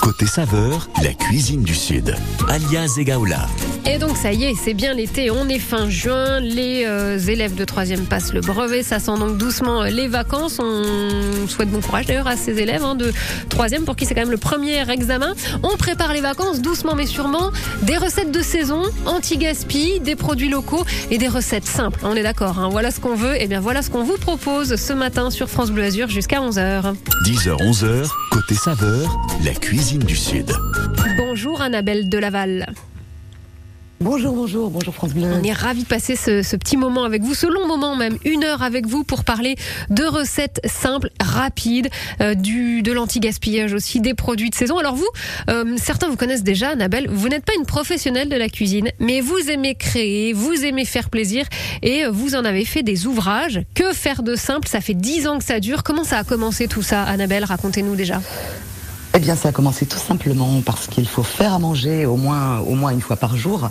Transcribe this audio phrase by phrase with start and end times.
[0.00, 2.14] Côté saveur, la cuisine du Sud.
[2.48, 3.48] Alias Egaola.
[3.92, 7.56] Et donc ça y est, c'est bien l'été, on est fin juin, les euh, élèves
[7.56, 10.60] de 3 passent le brevet, ça sent donc doucement les vacances.
[10.62, 13.12] On souhaite bon courage d'ailleurs à ces élèves hein, de
[13.48, 15.34] 3 pour qui c'est quand même le premier examen.
[15.64, 17.50] On prépare les vacances doucement mais sûrement,
[17.82, 21.98] des recettes de saison, anti-gaspi, des produits locaux et des recettes simples.
[22.04, 22.68] On est d'accord, hein.
[22.70, 25.72] voilà ce qu'on veut, et bien voilà ce qu'on vous propose ce matin sur France
[25.72, 26.94] Bleu Azur jusqu'à 11h.
[27.26, 30.52] 10h, 11h, côté saveur, la cuisine du Sud.
[31.16, 32.72] Bonjour Annabelle de Laval.
[34.02, 35.28] Bonjour, bonjour, bonjour France Bleu.
[35.30, 38.44] On est ravis de passer ce, petit moment avec vous, ce long moment même, une
[38.44, 39.56] heure avec vous pour parler
[39.90, 41.90] de recettes simples, rapides,
[42.22, 44.78] euh, du, de l'anti-gaspillage aussi, des produits de saison.
[44.78, 45.06] Alors vous,
[45.50, 49.20] euh, certains vous connaissent déjà, Annabelle, vous n'êtes pas une professionnelle de la cuisine, mais
[49.20, 51.44] vous aimez créer, vous aimez faire plaisir
[51.82, 53.60] et vous en avez fait des ouvrages.
[53.74, 54.66] Que faire de simple?
[54.66, 55.82] Ça fait dix ans que ça dure.
[55.82, 57.44] Comment ça a commencé tout ça, Annabelle?
[57.44, 58.22] Racontez-nous déjà.
[59.12, 62.60] Eh bien, ça a commencé tout simplement parce qu'il faut faire à manger au moins,
[62.60, 63.68] au moins une fois par jour.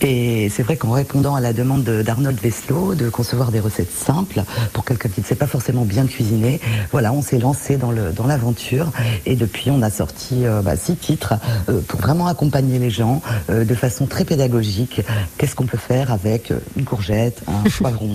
[0.00, 4.44] Et c'est vrai qu'en répondant à la demande d'Arnold Veslo de concevoir des recettes simples
[4.72, 6.60] pour quelqu'un qui ne sait pas forcément bien cuisiner,
[6.92, 8.92] voilà, on s'est lancé dans le dans l'aventure.
[9.26, 11.34] Et depuis, on a sorti euh, bah, six titres
[11.68, 15.00] euh, pour vraiment accompagner les gens euh, de façon très pédagogique.
[15.36, 18.08] Qu'est-ce qu'on peut faire avec une courgette, un poivron,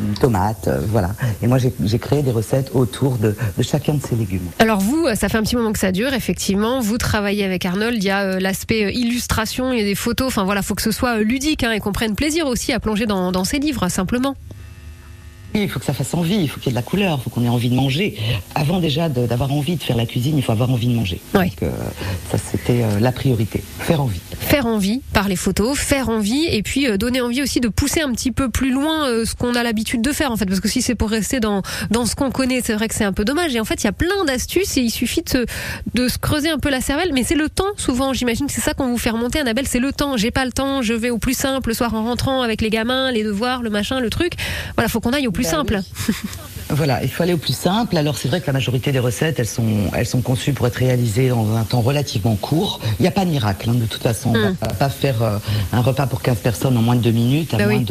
[0.00, 1.10] une tomate, voilà.
[1.42, 4.48] Et moi, j'ai créé des recettes autour de, de chacun de ces légumes.
[4.58, 6.80] Alors vous, ça fait un petit moment ça dure, effectivement.
[6.80, 9.94] Vous travaillez avec Arnold, il y a euh, l'aspect euh, illustration, il y a des
[9.94, 10.28] photos.
[10.28, 12.80] Enfin voilà, faut que ce soit euh, ludique hein, et qu'on prenne plaisir aussi à
[12.80, 14.36] plonger dans, dans ces livres, simplement
[15.62, 17.22] il faut que ça fasse envie, il faut qu'il y ait de la couleur, il
[17.24, 18.18] faut qu'on ait envie de manger.
[18.54, 21.20] Avant déjà d'avoir envie de faire la cuisine, il faut avoir envie de manger.
[21.34, 21.50] Oui.
[21.60, 21.70] Donc,
[22.30, 23.62] ça, c'était euh, la priorité.
[23.78, 24.20] Faire envie.
[24.38, 28.00] Faire envie par les photos, faire envie, et puis euh, donner envie aussi de pousser
[28.00, 30.46] un petit peu plus loin euh, ce qu'on a l'habitude de faire, en fait.
[30.46, 33.04] Parce que si c'est pour rester dans, dans ce qu'on connaît, c'est vrai que c'est
[33.04, 33.54] un peu dommage.
[33.54, 35.46] Et en fait, il y a plein d'astuces et il suffit de se,
[35.94, 37.12] de se creuser un peu la cervelle.
[37.12, 39.80] Mais c'est le temps, souvent, j'imagine que c'est ça qu'on vous fait remonter, Annabelle, c'est
[39.80, 40.16] le temps.
[40.16, 42.70] J'ai pas le temps, je vais au plus simple le soir en rentrant avec les
[42.70, 44.34] gamins, les devoirs, le machin, le truc.
[44.74, 45.82] Voilà, faut qu'on aille au plus simple.
[46.70, 47.96] Voilà, il faut aller au plus simple.
[47.96, 50.76] Alors c'est vrai que la majorité des recettes, elles sont, elles sont conçues pour être
[50.76, 52.80] réalisées dans un temps relativement court.
[52.98, 54.30] Il n'y a pas de miracle, hein, de toute façon.
[54.30, 55.38] On ne va pas faire euh,
[55.72, 57.82] un repas pour 15 personnes en moins de deux minutes, à bah moins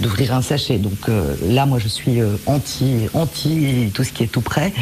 [0.00, 0.78] d'ouvrir un sachet.
[0.78, 4.72] Donc euh, là, moi, je suis euh, anti, anti tout ce qui est tout prêt.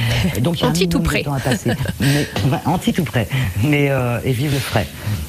[0.40, 1.22] Donc il y a anti tout prêt.
[1.22, 1.72] temps à passer.
[2.00, 2.26] Mais,
[2.64, 3.28] anti tout prêt.
[3.62, 3.90] Mais
[4.24, 4.86] et vive le frais.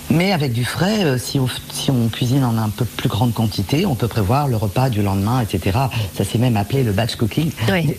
[0.10, 3.86] Mais avec du frais, si on, si on cuisine en un peu plus grande quantité,
[3.86, 5.78] on peut prévoir le repas du lendemain, etc.
[6.16, 7.52] Ça s'est même appelé le batch cooking.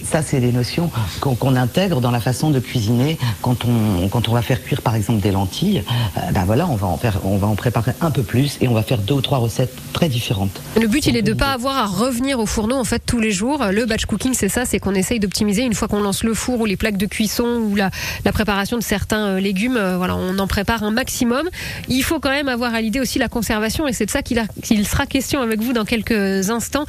[0.05, 4.33] Ça, c'est des notions qu'on intègre dans la façon de cuisiner quand on, quand on
[4.33, 5.83] va faire cuire, par exemple, des lentilles.
[6.33, 8.75] ben voilà, on va, en faire, on va en préparer un peu plus et on
[8.75, 10.61] va faire deux ou trois recettes très différentes.
[10.81, 13.21] Le but, il est de ne pas avoir à revenir au fourneau, en fait, tous
[13.21, 13.65] les jours.
[13.71, 16.61] Le batch cooking, c'est ça, c'est qu'on essaye d'optimiser une fois qu'on lance le four
[16.61, 17.91] ou les plaques de cuisson ou la,
[18.25, 19.77] la préparation de certains euh, légumes.
[19.77, 21.49] Euh, voilà, on en prépare un maximum.
[21.89, 24.87] Il faut quand même avoir à l'idée aussi la conservation et c'est de ça qu'il
[24.87, 26.85] sera question avec vous dans quelques instants,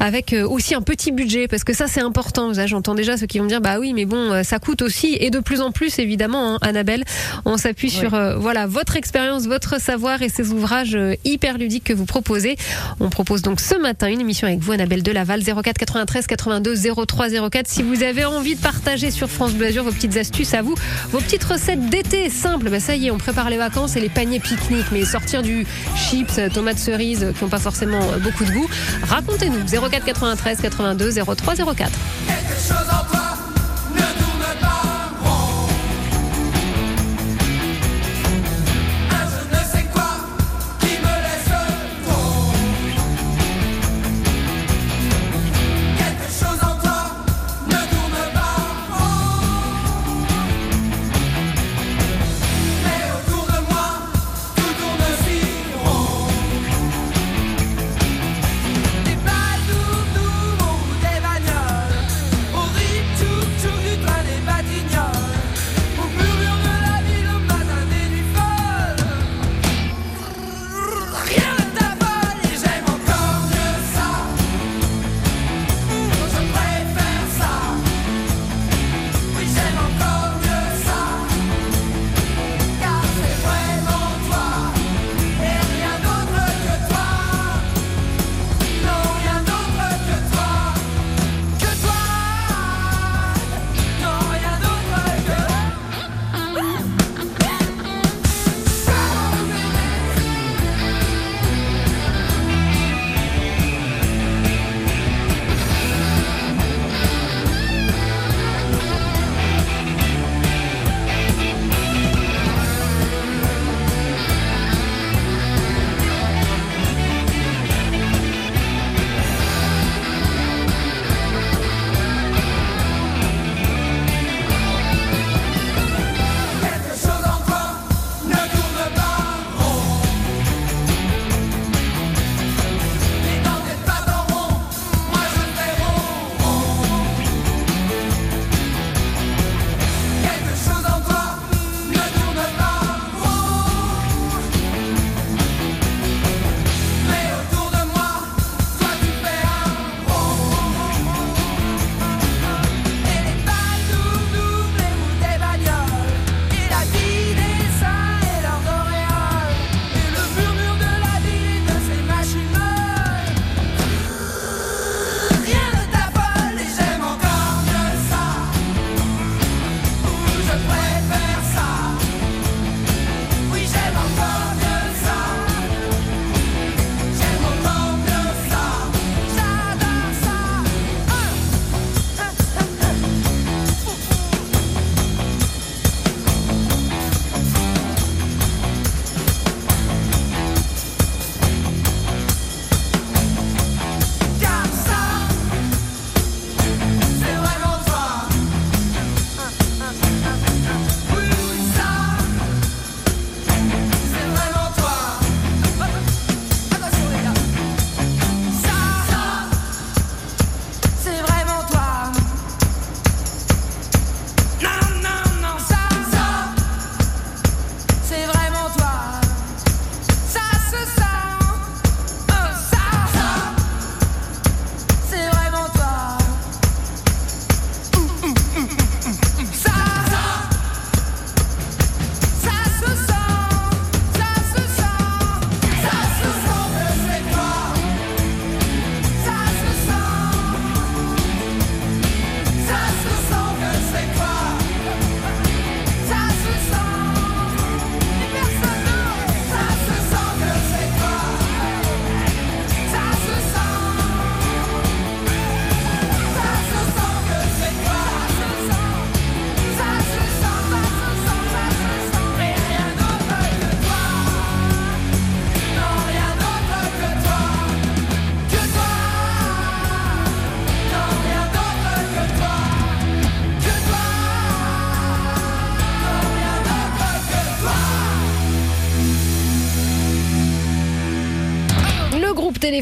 [0.00, 2.33] avec aussi un petit budget, parce que ça, c'est important
[2.66, 5.30] J'entends déjà ceux qui vont dire bah oui, mais bon, euh, ça coûte aussi et
[5.30, 7.04] de plus en plus évidemment, hein, Annabelle.
[7.44, 11.84] On s'appuie sur euh, voilà votre expérience, votre savoir et ces ouvrages euh, hyper ludiques
[11.84, 12.56] que vous proposez.
[12.98, 16.74] On propose donc ce matin une émission avec vous, Annabelle Delaval, 04 93 82
[17.06, 17.68] 03 04.
[17.68, 20.74] Si vous avez envie de partager sur France Bleu Azur vos petites astuces à vous,
[21.12, 24.08] vos petites recettes d'été simples, bah ça y est, on prépare les vacances et les
[24.08, 28.68] paniers pique-nique, mais sortir du chips, tomates cerises qui n'ont pas forcément beaucoup de goût.
[29.04, 31.92] Racontez-nous 04 93 82 03 04.
[32.26, 33.33] Quelque chose en toi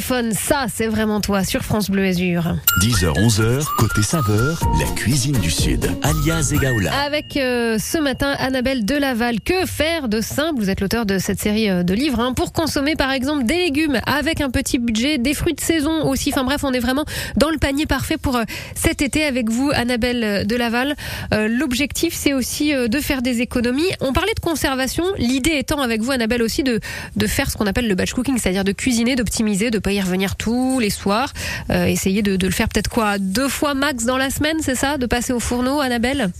[0.02, 2.56] téléphone, ça c'est vraiment toi sur France Bleu Azur.
[2.80, 5.88] 10h, 11h, côté saveur, la cuisine du Sud.
[6.02, 6.92] Alias Egaola.
[7.04, 9.40] Avec euh, ce matin Annabelle Delaval.
[9.40, 10.58] Que faire de simple?
[10.58, 13.58] Vous êtes l'auteur de cette série euh, de livres hein, pour consommer par exemple des
[13.58, 16.32] légumes avec un petit budget, des fruits de saison aussi.
[16.32, 17.04] Enfin bref, on est vraiment
[17.36, 18.42] dans le panier parfait pour euh,
[18.74, 20.96] cet été avec vous, Annabelle Delaval.
[21.30, 23.90] L'objectif c'est aussi de faire des économies.
[24.00, 25.04] On parlait de conservation.
[25.18, 26.80] L'idée étant avec vous, Annabelle, aussi de,
[27.14, 30.36] de faire ce qu'on appelle le batch cooking, c'est-à-dire de cuisiner, d'optimiser, de pas revenir
[30.36, 31.32] tous les soirs.
[31.70, 34.98] essayer de, de le faire peut-être quoi deux fois max dans la semaine, c'est ça
[34.98, 36.30] De passer au fourneau, Annabelle?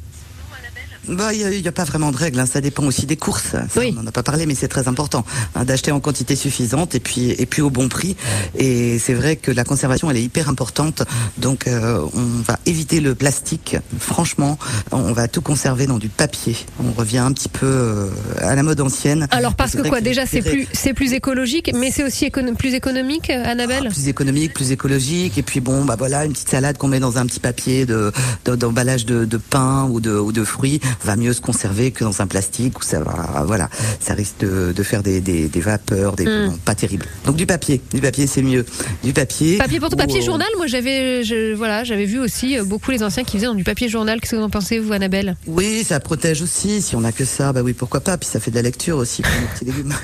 [1.09, 2.39] Bah, il n'y a, pas vraiment de règles.
[2.39, 2.47] Hein.
[2.47, 3.57] Ça dépend aussi des courses.
[3.77, 7.01] On n'en a pas parlé, mais c'est très important hein, d'acheter en quantité suffisante et
[7.01, 8.17] puis et puis au bon prix.
[8.57, 11.03] Et c'est vrai que la conservation, elle est hyper importante.
[11.39, 13.77] Donc, euh, on va éviter le plastique.
[13.99, 14.59] Franchement,
[14.93, 16.57] on va tout conserver dans du papier.
[16.83, 19.27] On revient un petit peu euh, à la mode ancienne.
[19.31, 23.31] Alors parce que quoi Déjà, c'est plus c'est plus écologique, mais c'est aussi plus économique,
[23.31, 23.85] Annabelle?
[23.87, 25.39] Ah, plus économique, plus écologique.
[25.39, 28.13] Et puis bon, bah voilà, une petite salade qu'on met dans un petit papier de
[28.45, 32.21] d'emballage de, de, pain ou de ou de fruits va mieux se conserver que dans
[32.21, 33.69] un plastique où ça va, voilà,
[34.01, 36.59] ça risque de, faire des, vapeurs, des hmm.
[36.65, 37.07] pas terribles.
[37.25, 38.65] Donc du papier, du papier c'est mieux,
[39.03, 39.59] du papier.
[39.59, 40.49] Papier pour tout, papier euh, journal.
[40.57, 41.23] Moi j'avais,
[41.55, 44.21] voilà, j'avais vu aussi euh, beaucoup les anciens qui faisaient dans du papier journal.
[44.21, 45.37] Qu'est-ce que vous en pensez vous, Annabelle?
[45.47, 46.83] Oui, ça protège aussi.
[46.83, 48.17] Si on a que ça, bah oui, pourquoi pas.
[48.19, 49.95] Puis ça fait de la lecture aussi pour les petits légumes.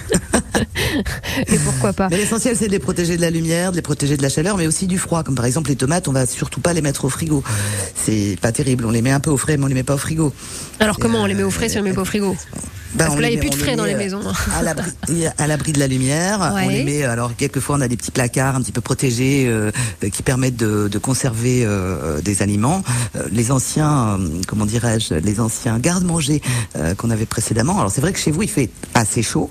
[1.47, 2.09] Et pourquoi pas?
[2.11, 4.57] Mais l'essentiel c'est de les protéger de la lumière, de les protéger de la chaleur,
[4.57, 5.23] mais aussi du froid.
[5.23, 7.43] Comme par exemple les tomates, on va surtout pas les mettre au frigo.
[7.95, 8.85] C'est pas terrible.
[8.87, 10.33] On les met un peu au frais, mais on les met pas au frigo.
[10.81, 12.37] Alors comment on les met au frais si on les met pas au frigo
[12.95, 14.21] ben, Parce que là, il n'y a plus de frais dans les maisons.
[15.39, 16.55] À l'abri de la lumière.
[16.55, 19.71] On les met, alors, quelquefois, on a des petits placards un petit peu protégés euh,
[20.13, 22.83] qui permettent de, de conserver euh, des aliments.
[23.17, 26.43] Euh, les anciens, comment dirais-je, les anciens garde-manger
[26.97, 27.79] qu'on avait précédemment.
[27.79, 29.51] Alors, c'est vrai que chez vous, il fait assez chaud.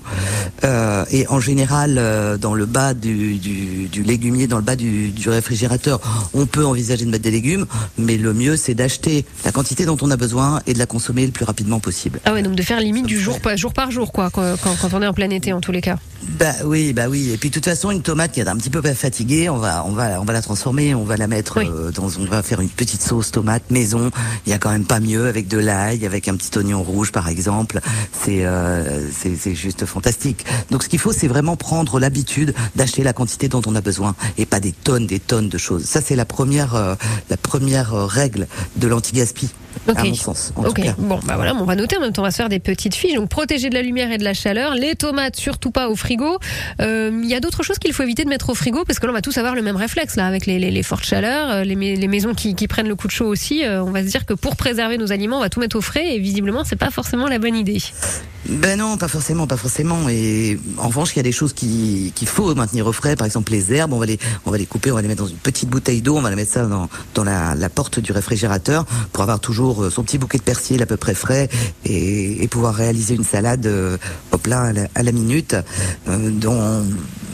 [0.62, 5.28] et en général, dans le bas du, du, du, légumier, dans le bas du, du
[5.28, 6.00] réfrigérateur,
[6.34, 7.66] on peut envisager de mettre des légumes.
[7.98, 11.17] Mais le mieux, c'est d'acheter la quantité dont on a besoin et de la consommer
[11.26, 12.20] le plus rapidement possible.
[12.24, 15.02] Ah ouais, donc de faire limite du jour, jour par jour, quoi, quand, quand, on
[15.02, 15.98] est en plein été, en tous les cas.
[16.38, 17.30] Bah oui, bah oui.
[17.32, 19.84] Et puis de toute façon, une tomate qui est un petit peu fatiguée, on va,
[19.86, 22.60] on va, on va la transformer, on va la mettre euh, dans, on va faire
[22.60, 24.10] une petite sauce tomate maison.
[24.46, 27.12] Il y a quand même pas mieux avec de l'ail, avec un petit oignon rouge
[27.12, 27.80] par exemple.
[28.12, 30.44] C'est, euh, c'est, juste fantastique.
[30.70, 34.14] Donc ce qu'il faut, c'est vraiment prendre l'habitude d'acheter la quantité dont on a besoin
[34.36, 35.84] et pas des tonnes, des tonnes de choses.
[35.84, 36.94] Ça, c'est la première, euh,
[37.30, 38.46] la première règle
[38.76, 39.50] de l'anti-gaspi.
[39.96, 40.80] À mon sens, ok.
[40.98, 42.94] Bon, bah voilà, on va noter en même temps, on va se faire des petites
[42.94, 43.14] fiches.
[43.14, 44.74] Donc protéger de la lumière et de la chaleur.
[44.74, 46.38] Les tomates, surtout pas au frigo.
[46.80, 49.06] Euh, il y a d'autres choses qu'il faut éviter de mettre au frigo parce que
[49.06, 51.50] là, on va tous avoir le même réflexe là, avec les, les, les fortes chaleurs,
[51.50, 53.64] euh, les, les maisons qui, qui, prennent le coup de chaud aussi.
[53.64, 55.80] Euh, on va se dire que pour préserver nos aliments, on va tout mettre au
[55.80, 57.78] frais et visiblement, c'est pas forcément la bonne idée.
[58.48, 60.08] Ben non, pas forcément, pas forcément.
[60.08, 63.16] Et en revanche, il y a des choses qu'il faut maintenir au frais.
[63.16, 65.22] Par exemple, les herbes, on va les, on va les couper, on va les mettre
[65.22, 68.00] dans une petite bouteille d'eau, on va les mettre ça dans, dans la, la porte
[68.00, 71.48] du réfrigérateur pour avoir toujours son petit bouquet de persil à peu près frais
[71.84, 73.98] et, pouvoir réaliser une salade euh,
[74.32, 75.54] hop là à la, à la minute.
[76.08, 76.84] Euh, dont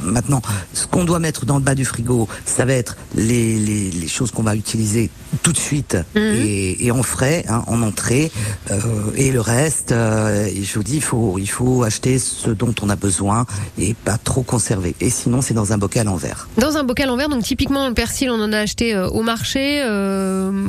[0.04, 0.42] Maintenant,
[0.72, 4.08] ce qu'on doit mettre dans le bas du frigo, ça va être les, les, les
[4.08, 5.10] choses qu'on va utiliser
[5.42, 6.22] tout de suite mhm.
[6.22, 8.30] et, et, en frais, hein, en entrée.
[8.70, 8.78] Euh,
[9.16, 12.90] et le reste, euh, je vous dis, il faut, il faut acheter ce dont on
[12.90, 13.46] a besoin
[13.78, 14.94] et pas trop conserver.
[15.00, 16.48] Et sinon, c'est dans un bocal en verre.
[16.58, 19.22] Dans un bocal en verre, donc typiquement le persil, on en a acheté euh, au
[19.22, 19.82] marché,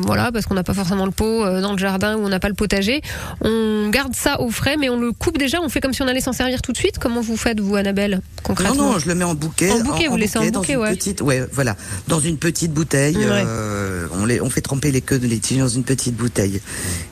[0.06, 2.50] voilà, parce qu'on n'a pas forcément le pot dans le jardin ou on n'a pas
[2.50, 3.01] le potager.
[3.42, 5.60] On garde ça au frais, mais on le coupe déjà.
[5.62, 7.00] On fait comme si on allait s'en servir tout de suite.
[7.00, 8.75] Comment vous faites, vous, Annabelle, concrètement?
[8.75, 9.72] Non, non, je le mets en bouquet.
[9.72, 10.96] En bouquet, vous laissez en bouquet, ouais.
[10.96, 11.75] Petite, ouais, voilà,
[12.08, 13.17] dans une petite bouteille.
[13.20, 16.62] Euh, on, les, on fait tremper les queues de laitier dans une petite bouteille.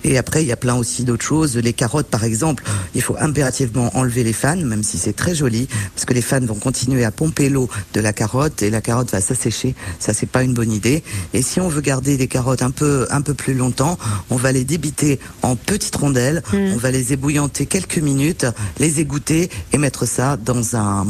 [0.03, 1.57] Et après, il y a plein aussi d'autres choses.
[1.57, 2.63] Les carottes, par exemple,
[2.95, 6.45] il faut impérativement enlever les fans, même si c'est très joli, parce que les fans
[6.45, 9.75] vont continuer à pomper l'eau de la carotte et la carotte va s'assécher.
[9.99, 11.03] Ça, c'est pas une bonne idée.
[11.33, 13.97] Et si on veut garder les carottes un peu, un peu plus longtemps,
[14.29, 16.43] on va les débiter en petites rondelles.
[16.51, 16.73] Mm.
[16.73, 18.45] On va les ébouillanter quelques minutes,
[18.79, 21.07] les égoutter et mettre ça dans un,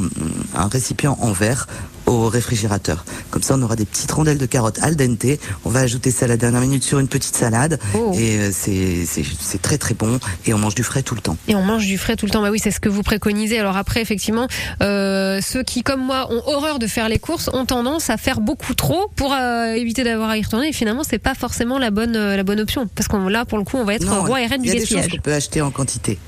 [0.55, 1.67] un récipient en verre
[2.05, 3.05] au réfrigérateur.
[3.31, 5.25] Comme ça, on aura des petites rondelles de carottes al dente.
[5.65, 7.79] On va ajouter ça à la dernière minute sur une petite salade.
[7.95, 8.11] Oh.
[8.17, 10.19] Et euh, c'est très très bon.
[10.45, 11.37] Et on mange du frais tout le temps.
[11.47, 12.41] Et on mange du frais tout le temps.
[12.41, 13.59] Bah oui, c'est ce que vous préconisez.
[13.59, 14.47] Alors après, effectivement,
[14.81, 18.41] euh, ceux qui, comme moi, ont horreur de faire les courses, ont tendance à faire
[18.41, 20.69] beaucoup trop pour euh, éviter d'avoir à y retourner.
[20.69, 22.87] Et finalement, c'est pas forcément la bonne la bonne option.
[22.93, 24.89] Parce qu'on là, pour le coup, on va être roi et reine du gaspillage.
[24.89, 26.19] Il y a des choses qu'on peut acheter en quantité.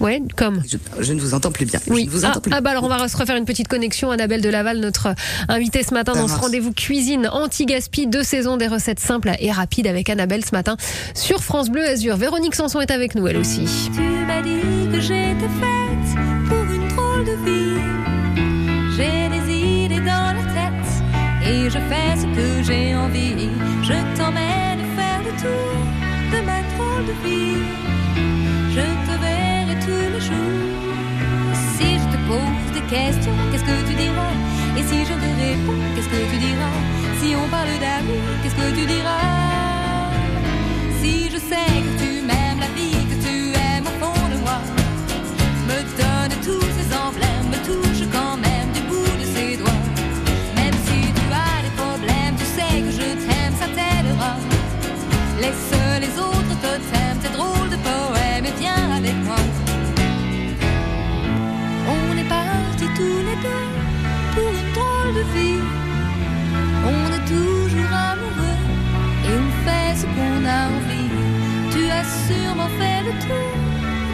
[0.00, 0.62] Ouais, comme.
[1.00, 1.80] Je, ne vous entends plus bien.
[1.88, 2.08] Oui.
[2.10, 2.52] vous ah, entends plus.
[2.54, 4.10] ah, bah alors on va se refaire une petite connexion.
[4.10, 5.14] Annabelle de Laval, notre
[5.48, 9.86] invitée ce matin dans ce rendez-vous cuisine anti-gaspi de saison des recettes simples et rapides
[9.86, 10.76] avec Annabelle ce matin
[11.14, 12.16] sur France Bleu Azur.
[12.16, 13.64] Véronique Sanson est avec nous elle aussi.
[13.94, 17.78] Tu m'as dit que j'étais faite pour une drôle de vie.
[18.96, 20.68] J'ai des idées dans la tête
[21.88, 23.47] fais ce que j'ai envie.
[32.88, 34.32] Questions, qu'est-ce que tu diras?
[34.76, 36.78] Et si je te réponds, qu'est-ce que tu diras?
[37.20, 39.47] Si on parle d'amour, qu'est-ce que tu diras?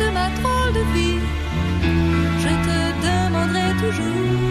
[0.00, 1.20] De ma drôle de vie.
[2.42, 4.44] Je te demanderai toujours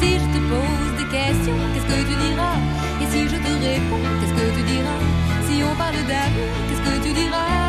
[0.00, 2.58] si je te pose des questions, qu'est-ce que tu diras?
[3.00, 5.00] Et si je te réponds, qu'est-ce que tu diras?
[5.46, 7.67] Si on parle d'amour, qu'est-ce que tu diras?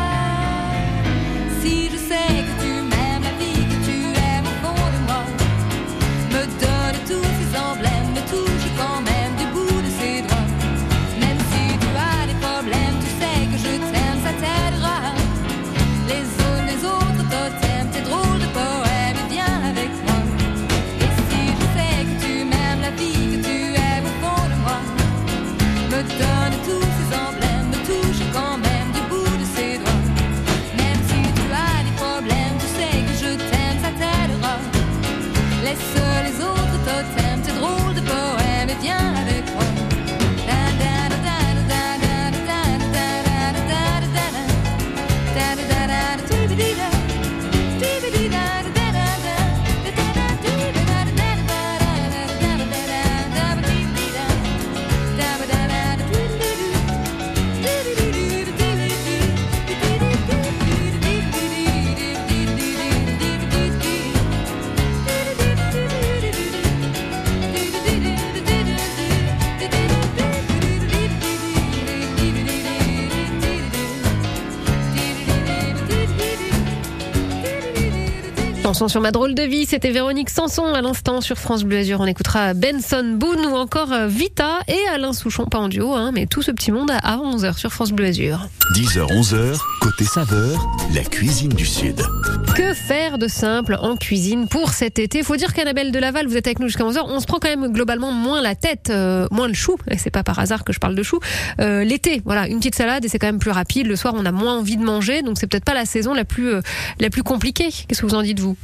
[78.88, 82.00] Sur ma drôle de vie, c'était Véronique Sanson à l'instant sur France Bleu Azur.
[82.00, 86.12] On écoutera Benson Boone ou encore euh, Vita et Alain Souchon, pas en duo, hein,
[86.14, 88.48] mais tout ce petit monde à 11h sur France Bleu Azur.
[88.74, 92.02] 10h, 11h, côté saveur, la cuisine du Sud.
[92.54, 95.22] Que faire de simple en cuisine pour cet été?
[95.22, 97.48] Faut dire qu'Annabelle de Laval, vous êtes avec nous jusqu'à 11h, on se prend quand
[97.48, 100.72] même globalement moins la tête, euh, moins le chou, et c'est pas par hasard que
[100.72, 101.18] je parle de chou.
[101.60, 103.86] Euh, L'été, voilà, une petite salade et c'est quand même plus rapide.
[103.86, 106.24] Le soir, on a moins envie de manger, donc c'est peut-être pas la saison la
[106.24, 106.60] plus, euh,
[106.98, 107.70] la plus compliquée.
[107.88, 108.56] Qu'est-ce que vous en dites, vous?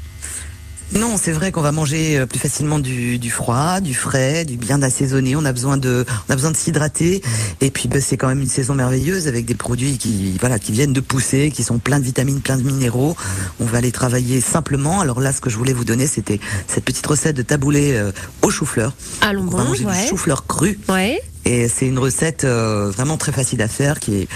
[0.92, 4.56] Non, c'est vrai qu'on va manger euh, plus facilement du, du froid, du frais, du
[4.56, 5.34] bien assaisonné.
[5.34, 7.22] On a besoin de, on a besoin de s'hydrater.
[7.60, 10.72] Et puis, ben, c'est quand même une saison merveilleuse avec des produits qui, voilà, qui
[10.72, 13.16] viennent de pousser, qui sont pleins de vitamines, pleins de minéraux.
[13.60, 15.00] On va les travailler simplement.
[15.00, 18.12] Alors là, ce que je voulais vous donner, c'était cette petite recette de taboulé euh,
[18.42, 18.94] au chou-fleur.
[19.22, 20.02] Allons On va bon, manger ouais.
[20.02, 20.78] du chou-fleur cru.
[20.88, 21.20] Ouais.
[21.44, 24.28] Et c'est une recette euh, vraiment très facile à faire qui est,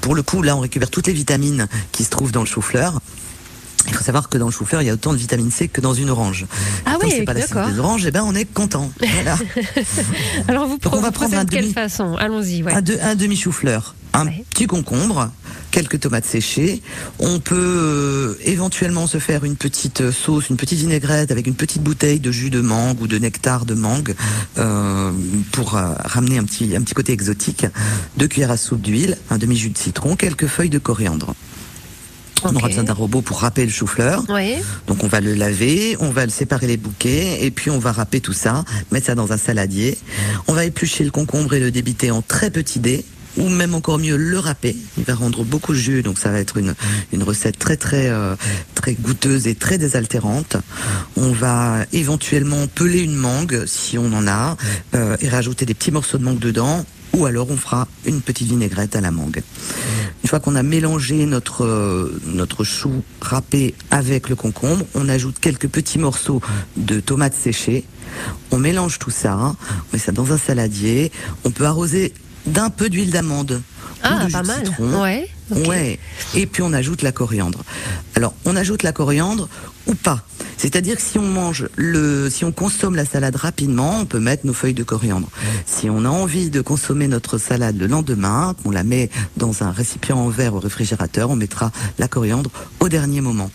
[0.00, 3.00] pour le coup, là, on récupère toutes les vitamines qui se trouvent dans le chou-fleur.
[3.88, 5.80] Il faut savoir que dans le chou-fleur, il y a autant de vitamine C que
[5.80, 6.46] dans une orange.
[6.84, 7.68] Ah oui, c'est pas la d'accord.
[7.68, 8.90] des oranges, eh ben on est content.
[9.14, 9.38] Voilà.
[10.48, 12.14] Alors vous, on va prendre un de quelle demi- façon?
[12.16, 12.72] Allons-y, ouais.
[12.72, 14.44] un, de- un demi chou-fleur, un Ouais.
[14.50, 15.30] petit concombre,
[15.70, 16.82] quelques tomates séchées.
[17.18, 21.54] On peut euh, éventuellement se faire une petite euh, sauce, une petite vinaigrette avec une
[21.54, 24.14] petite bouteille de jus de mangue ou de nectar de mangue
[24.58, 25.12] euh,
[25.52, 27.66] pour euh, ramener un petit un petit côté exotique.
[28.16, 31.34] Deux cuillères à soupe d'huile, un demi jus de citron, quelques feuilles de coriandre.
[32.52, 34.24] On aura besoin d'un robot pour râper le chou-fleur.
[34.28, 34.58] Ouais.
[34.86, 37.92] Donc on va le laver, on va le séparer les bouquets et puis on va
[37.92, 39.98] râper tout ça, mettre ça dans un saladier.
[40.46, 43.04] On va éplucher le concombre et le débiter en très petits dés
[43.36, 44.76] ou même encore mieux le râper.
[44.96, 46.74] Il va rendre beaucoup de jus, donc ça va être une,
[47.12, 48.34] une recette très très euh,
[48.74, 50.56] très goûteuse et très désaltérante.
[51.16, 54.56] On va éventuellement peler une mangue si on en a
[54.94, 56.84] euh, et rajouter des petits morceaux de mangue dedans.
[57.16, 59.42] Ou alors on fera une petite vinaigrette à la mangue.
[60.22, 65.38] Une fois qu'on a mélangé notre euh, notre chou râpé avec le concombre, on ajoute
[65.40, 66.40] quelques petits morceaux
[66.76, 67.84] de tomates séchées.
[68.50, 69.56] On mélange tout ça, on
[69.92, 71.10] met ça dans un saladier.
[71.44, 72.12] On peut arroser
[72.46, 73.62] d'un peu d'huile d'amande.
[73.62, 74.66] ou Ah, de jus pas de mal.
[74.66, 75.02] citron.
[75.02, 75.28] Ouais.
[75.50, 75.98] Ouais.
[76.34, 77.62] Et puis on ajoute la coriandre.
[78.14, 79.48] Alors on ajoute la coriandre
[79.86, 80.24] ou pas.
[80.56, 84.46] C'est-à-dire que si on mange le, si on consomme la salade rapidement, on peut mettre
[84.46, 85.28] nos feuilles de coriandre.
[85.66, 89.70] Si on a envie de consommer notre salade le lendemain, qu'on la met dans un
[89.70, 93.50] récipient en verre au réfrigérateur, on mettra la coriandre au dernier moment.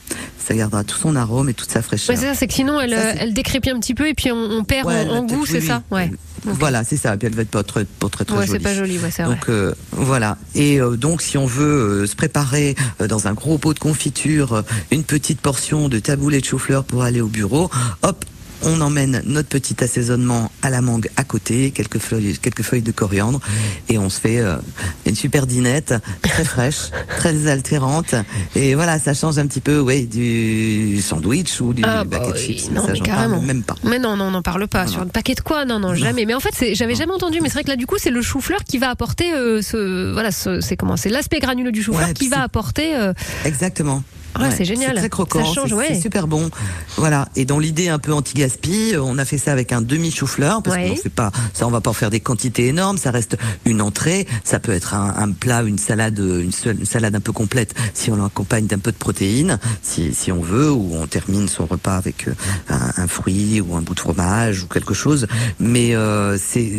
[0.45, 2.15] Ça gardera tout son arôme et toute sa fraîcheur.
[2.15, 4.13] Ouais, c'est ça, c'est que sinon elle, Ça, euh, elle décrépit un petit peu et
[4.13, 5.67] puis on, on perd Ouais, en, goût, c'est oui.
[5.67, 5.83] ça?
[5.91, 6.11] Ouais.
[6.43, 7.15] Voilà, c'est ça.
[7.17, 8.57] Puis elle va être pas très, pas très, très Ouais, jolie.
[8.59, 9.35] c'est pas joli, ouais, c'est vrai.
[9.35, 10.37] Donc euh, voilà.
[10.55, 13.79] Et euh, donc si on veut euh, se préparer euh, dans un gros pot de
[13.79, 17.69] confiture euh, une petite portion de taboulé de chou-fleur pour aller au bureau,
[18.01, 18.25] hop.
[18.63, 22.91] On emmène notre petit assaisonnement à la mangue à côté, quelques feuilles, quelques feuilles de
[22.91, 23.39] coriandre,
[23.89, 24.55] et on se fait euh,
[25.05, 28.13] une super dinette, très fraîche, très altérante.
[28.55, 32.31] Et voilà, ça change un petit peu, ouais, du sandwich ou du Ah, bah paquet
[32.33, 32.71] de oui, chips.
[32.71, 33.41] non, ça, mais j'en parle carrément.
[33.41, 33.75] même pas.
[33.83, 34.85] Mais non, non, on n'en parle pas.
[34.85, 35.65] Non, Sur un paquet de quoi?
[35.65, 36.25] Non, non, jamais.
[36.25, 37.39] Mais en fait, j'avais jamais entendu.
[37.41, 40.11] Mais c'est vrai que là, du coup, c'est le chou-fleur qui va apporter euh, ce,
[40.13, 40.97] voilà, ce- c'est comment?
[40.97, 42.95] C'est l'aspect granuleux du chou-fleur Ouais, qui va apporter.
[42.95, 43.13] euh,
[43.45, 44.03] Exactement.
[44.39, 44.91] Ouais, c'est génial.
[44.95, 45.85] C'est très croquant, Ça change, c'est ouais.
[45.89, 46.49] c'est super bon.
[46.97, 47.27] Voilà.
[47.35, 50.61] Et dans l'idée un peu anti-gaspi, euh, on a fait ça avec un demi chou-fleur
[50.63, 50.89] parce Ouais.
[50.89, 52.97] qu'on fait pas, ça on va pas en faire des quantités énormes.
[52.97, 54.27] Ça reste une entrée.
[54.43, 57.31] Ça peut être un, un plat, une salade, euh, une, seule- une salade un peu
[57.33, 61.47] complète si on l'accompagne d'un peu de protéines, si, si on veut, ou on termine
[61.47, 62.33] son repas avec euh,
[62.69, 65.27] un, un fruit ou un bout de fromage ou quelque chose.
[65.59, 66.71] Mais euh, c'est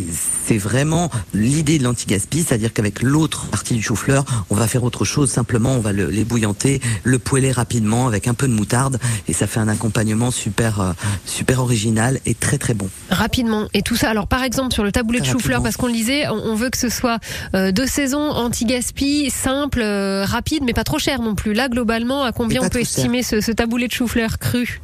[0.46, 5.04] c'est vraiment l'idée de l'anti-gaspi, c'est-à-dire qu'avec l'autre partie du chou-fleur, on va faire autre
[5.04, 5.30] chose.
[5.30, 9.32] Simplement, on va le, les bouillanter, le poêler rapidement avec un peu de moutarde, et
[9.32, 10.92] ça fait un accompagnement super euh,
[11.26, 12.88] super original et très très bon.
[13.10, 14.10] rapidement et tout ça.
[14.10, 16.78] Alors par exemple sur le taboulé de chou-fleur, parce qu'on le disait, on, veut que
[16.78, 17.18] ce soit
[17.54, 21.52] euh, de saison, anti-gaspi, simple, euh, rapide, mais pas trop cher non plus.
[21.54, 24.80] Là globalement, à combien on peut estimer ce, ce taboulé de chou-fleur cru?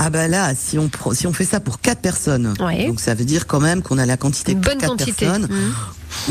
[0.00, 2.86] Ah bah là, si on si on fait ça pour quatre personnes, Ouais.
[2.86, 5.48] donc ça veut dire quand même qu'on a la quantité pour quatre personnes.
[5.50, 5.72] Mhm.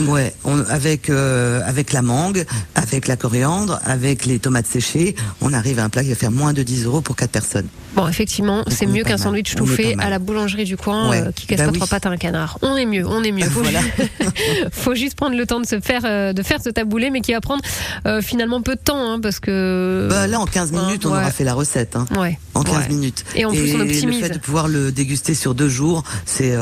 [0.07, 2.45] Ouais, on, avec euh, avec la mangue,
[2.75, 6.31] avec la coriandre, avec les tomates séchées, on arrive à un plat qui va faire
[6.31, 7.67] moins de 10 euros pour quatre personnes.
[7.95, 11.21] Bon, effectivement, c'est mieux qu'un sandwich tout fait à la boulangerie du coin Ouais.
[11.21, 11.77] euh, qui casse Bah pas oui.
[11.77, 12.59] trois pattes à un canard.
[12.61, 13.49] On est mieux, on est mieux.
[13.49, 13.79] Faut, voilà.
[14.71, 17.33] faut juste prendre le temps de se faire euh, de faire ce taboulé, mais qui
[17.33, 17.63] va prendre
[18.21, 20.07] finalement peu de temps, hein, parce que.
[20.09, 21.17] Bah là, en 15 ouais, minutes, on ouais.
[21.17, 21.95] aura fait la recette.
[21.95, 22.05] Hein.
[22.17, 22.37] Ouais.
[22.53, 22.87] En 15 ouais.
[22.89, 23.23] minutes.
[23.35, 24.21] Et en plus, on optimise.
[24.21, 26.55] le fait de pouvoir le déguster sur deux jours, c'est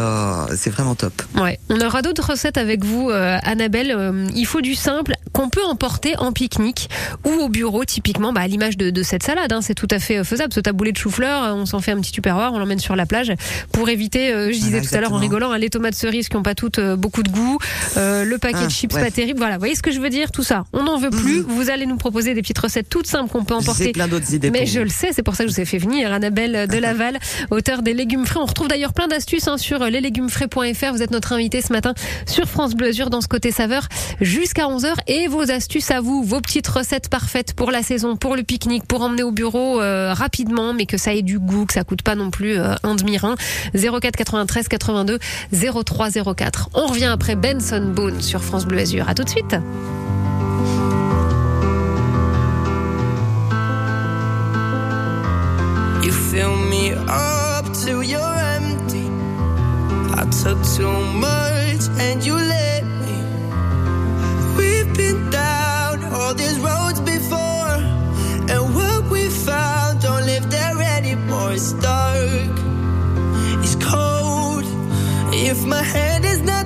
[0.56, 1.22] c'est vraiment top.
[1.36, 1.60] Ouais.
[1.70, 3.92] On aura d'autres recettes avec vous, euh, Annabelle.
[3.96, 6.90] Euh, il faut du simple qu'on peut emporter en pique-nique
[7.26, 9.52] ou au bureau, typiquement, bah, à l'image de, de cette salade.
[9.52, 9.62] hein.
[9.62, 10.54] c'est tout à fait euh, faisable.
[10.54, 13.06] Ce taboulé de chou-fleur, euh, on s'en fait un petit tupperware, on l'emmène sur la
[13.06, 13.34] plage
[13.72, 16.30] pour éviter, euh, je disais Voilà, tout à l'heure en rigolant, hein, les tomates cerises
[16.30, 17.58] qui n'ont pas toutes beaucoup de goût,
[17.96, 19.04] le paquet Ah, de chips ouais.
[19.04, 19.40] pas terrible.
[19.40, 21.42] Voilà, vous voyez ce que je veux dire Tout ça, on n'en veut plus.
[21.42, 24.52] Vous allez nous proposer des petites recettes toutes simples qu'on peut emporter plein d'autres idées
[24.52, 24.86] mais je vous.
[24.86, 27.20] le sais, c'est pour ça que je vous ai fait venir, Annabelle de Laval,
[27.52, 28.40] auteur des légumes frais.
[28.42, 30.92] On retrouve d'ailleurs plein d'astuces hein, sur leslégumesfrais.fr.
[30.94, 31.94] Vous êtes notre invité ce matin
[32.26, 33.88] sur France Bleu Azur dans ce côté saveur
[34.22, 34.94] jusqu'à 11h.
[35.08, 38.86] Et vos astuces à vous, vos petites recettes parfaites pour la saison, pour le pique-nique,
[38.86, 42.02] pour emmener au bureau euh, rapidement, mais que ça ait du goût, que ça coûte
[42.02, 43.36] pas non plus euh, un demi-rein.
[43.74, 45.20] 04 93 82
[45.86, 46.70] 03 04.
[46.74, 49.10] On revient après Benson Boone sur France Bleu Azur.
[49.10, 49.56] À tout de suite.
[61.98, 62.36] And you
[71.56, 72.50] It's dark,
[73.64, 74.66] it's cold.
[75.34, 76.65] If my hand is not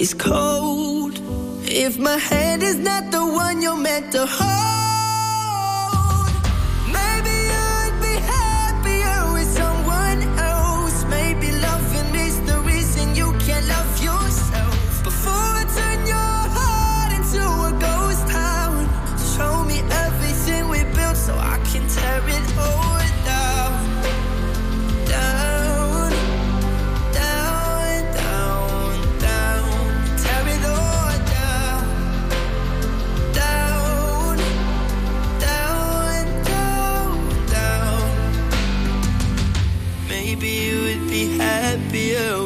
[0.00, 1.18] it's cold.
[1.64, 4.87] If my hand is not the one you're meant to hold,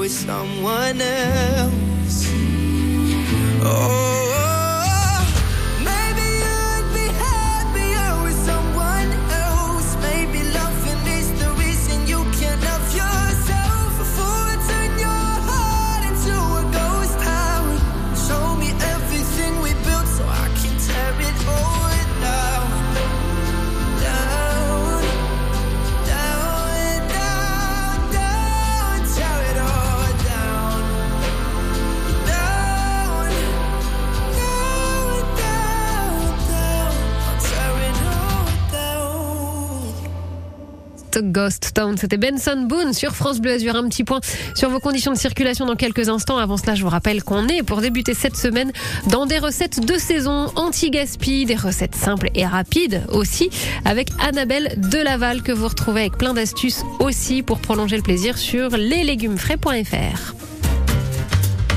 [0.03, 2.29] with someone else.
[3.62, 4.12] Oh,
[41.20, 41.96] Ghost Town.
[41.96, 43.77] C'était Benson Boone sur France Bleu Azur.
[43.77, 44.20] Un petit point
[44.55, 46.38] sur vos conditions de circulation dans quelques instants.
[46.38, 48.72] Avant cela, je vous rappelle qu'on est pour débuter cette semaine
[49.09, 53.51] dans des recettes de saison anti-gaspi, des recettes simples et rapides aussi
[53.85, 58.70] avec Annabelle Delaval que vous retrouvez avec plein d'astuces aussi pour prolonger le plaisir sur
[58.70, 60.41] leslégumesfrais.fr.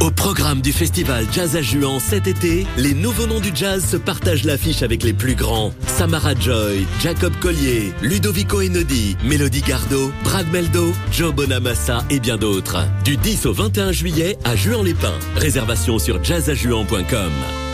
[0.06, 3.98] Au programme du festival Jazz à Juan cet été, les nouveaux noms du jazz se
[3.98, 5.74] partagent l'affiche avec les plus grands.
[5.88, 12.86] Samara Joy, Jacob Collier, Ludovico Einaudi, Mélodie Gardot, Brad Meldo, Joe Bonamassa et bien d'autres.
[13.04, 15.18] Du 10 au 21 juillet à Juan-les-Pins.
[15.38, 17.65] Réservation sur jazzajuan.com.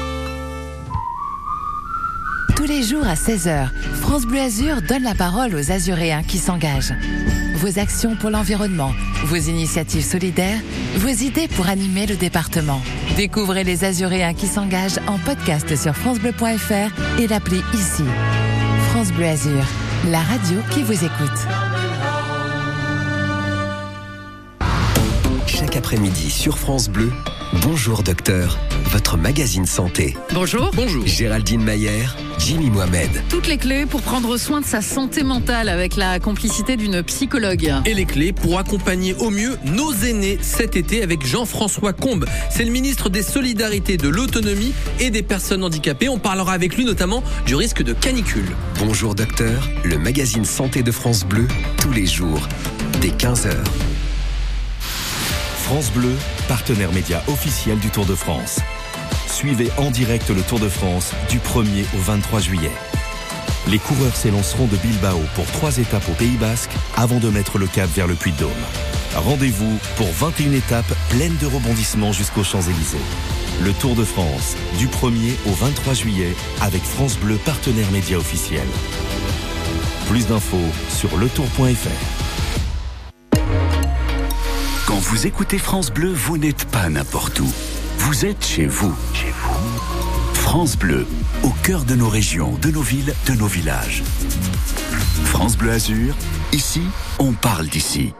[2.81, 3.69] Les jours à 16h,
[4.01, 6.95] France Bleu Azur donne la parole aux Azuréens qui s'engagent.
[7.57, 8.91] Vos actions pour l'environnement,
[9.25, 10.57] vos initiatives solidaires,
[10.95, 12.81] vos idées pour animer le département.
[13.15, 18.03] Découvrez les Azuréens qui s'engagent en podcast sur francebleu.fr et l'appli ici.
[18.89, 19.63] France Bleu Azur,
[20.09, 21.39] la radio qui vous écoute.
[25.45, 27.11] Chaque après-midi sur France Bleu,
[27.61, 28.57] Bonjour Docteur,
[28.91, 30.17] votre magazine santé.
[30.33, 30.69] Bonjour.
[30.75, 31.05] Bonjour.
[31.07, 32.03] Géraldine Mayer,
[32.37, 33.09] Jimmy Mohamed.
[33.29, 37.73] Toutes les clés pour prendre soin de sa santé mentale avec la complicité d'une psychologue.
[37.85, 42.25] Et les clés pour accompagner au mieux nos aînés cet été avec Jean-François Combe.
[42.49, 46.09] C'est le ministre des Solidarités, de l'Autonomie et des Personnes handicapées.
[46.09, 48.49] On parlera avec lui notamment du risque de canicule.
[48.79, 52.47] Bonjour Docteur, le magazine santé de France Bleu, tous les jours,
[52.99, 53.55] dès 15h.
[55.63, 56.11] France Bleu,
[56.49, 58.59] partenaire média officiel du Tour de France.
[59.41, 62.69] Suivez en direct le Tour de France du 1er au 23 juillet.
[63.69, 67.65] Les coureurs s'élanceront de Bilbao pour trois étapes au Pays Basque avant de mettre le
[67.65, 68.51] cap vers le Puy-de-Dôme.
[69.15, 73.01] Rendez-vous pour 21 étapes pleines de rebondissements jusqu'aux Champs-Élysées.
[73.63, 78.67] Le Tour de France du 1er au 23 juillet avec France Bleu, partenaire média officiel.
[80.07, 83.39] Plus d'infos sur letour.fr.
[84.85, 87.51] Quand vous écoutez France Bleu, vous n'êtes pas n'importe où.
[88.03, 88.95] Vous êtes chez vous.
[89.13, 90.33] Chez vous.
[90.33, 91.05] France Bleu,
[91.43, 94.01] au cœur de nos régions, de nos villes, de nos villages.
[95.23, 96.15] France Bleu Azur,
[96.51, 96.81] ici,
[97.19, 98.15] on parle d'ici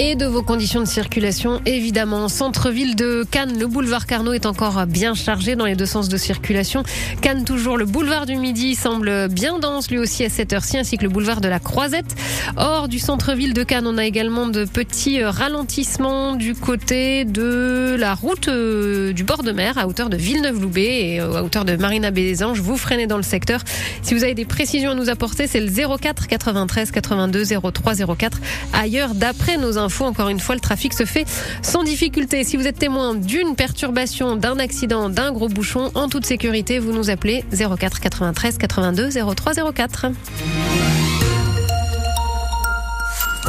[0.00, 2.28] et de vos conditions de circulation, évidemment.
[2.28, 6.16] Centre-ville de Cannes, le boulevard Carnot est encore bien chargé dans les deux sens de
[6.16, 6.84] circulation.
[7.20, 10.98] Cannes, toujours le boulevard du Midi semble bien dense, lui aussi à cette heure-ci, ainsi
[10.98, 12.14] que le boulevard de la Croisette.
[12.56, 18.14] Hors du centre-ville de Cannes, on a également de petits ralentissements du côté de la
[18.14, 21.74] route euh, du bord de mer, à hauteur de Villeneuve-Loubet et euh, à hauteur de
[21.74, 22.60] Marina des Anges.
[22.60, 23.62] Vous freinez dans le secteur.
[24.02, 28.38] Si vous avez des précisions à nous apporter, c'est le 04 93 82 03 04.
[28.72, 31.26] Ailleurs, d'après nos encore une fois, le trafic se fait
[31.62, 32.44] sans difficulté.
[32.44, 36.92] Si vous êtes témoin d'une perturbation, d'un accident, d'un gros bouchon, en toute sécurité, vous
[36.92, 40.06] nous appelez 04 93 82 03 04.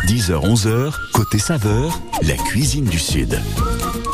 [0.08, 3.40] 10h, 11h, côté saveur, la cuisine du Sud.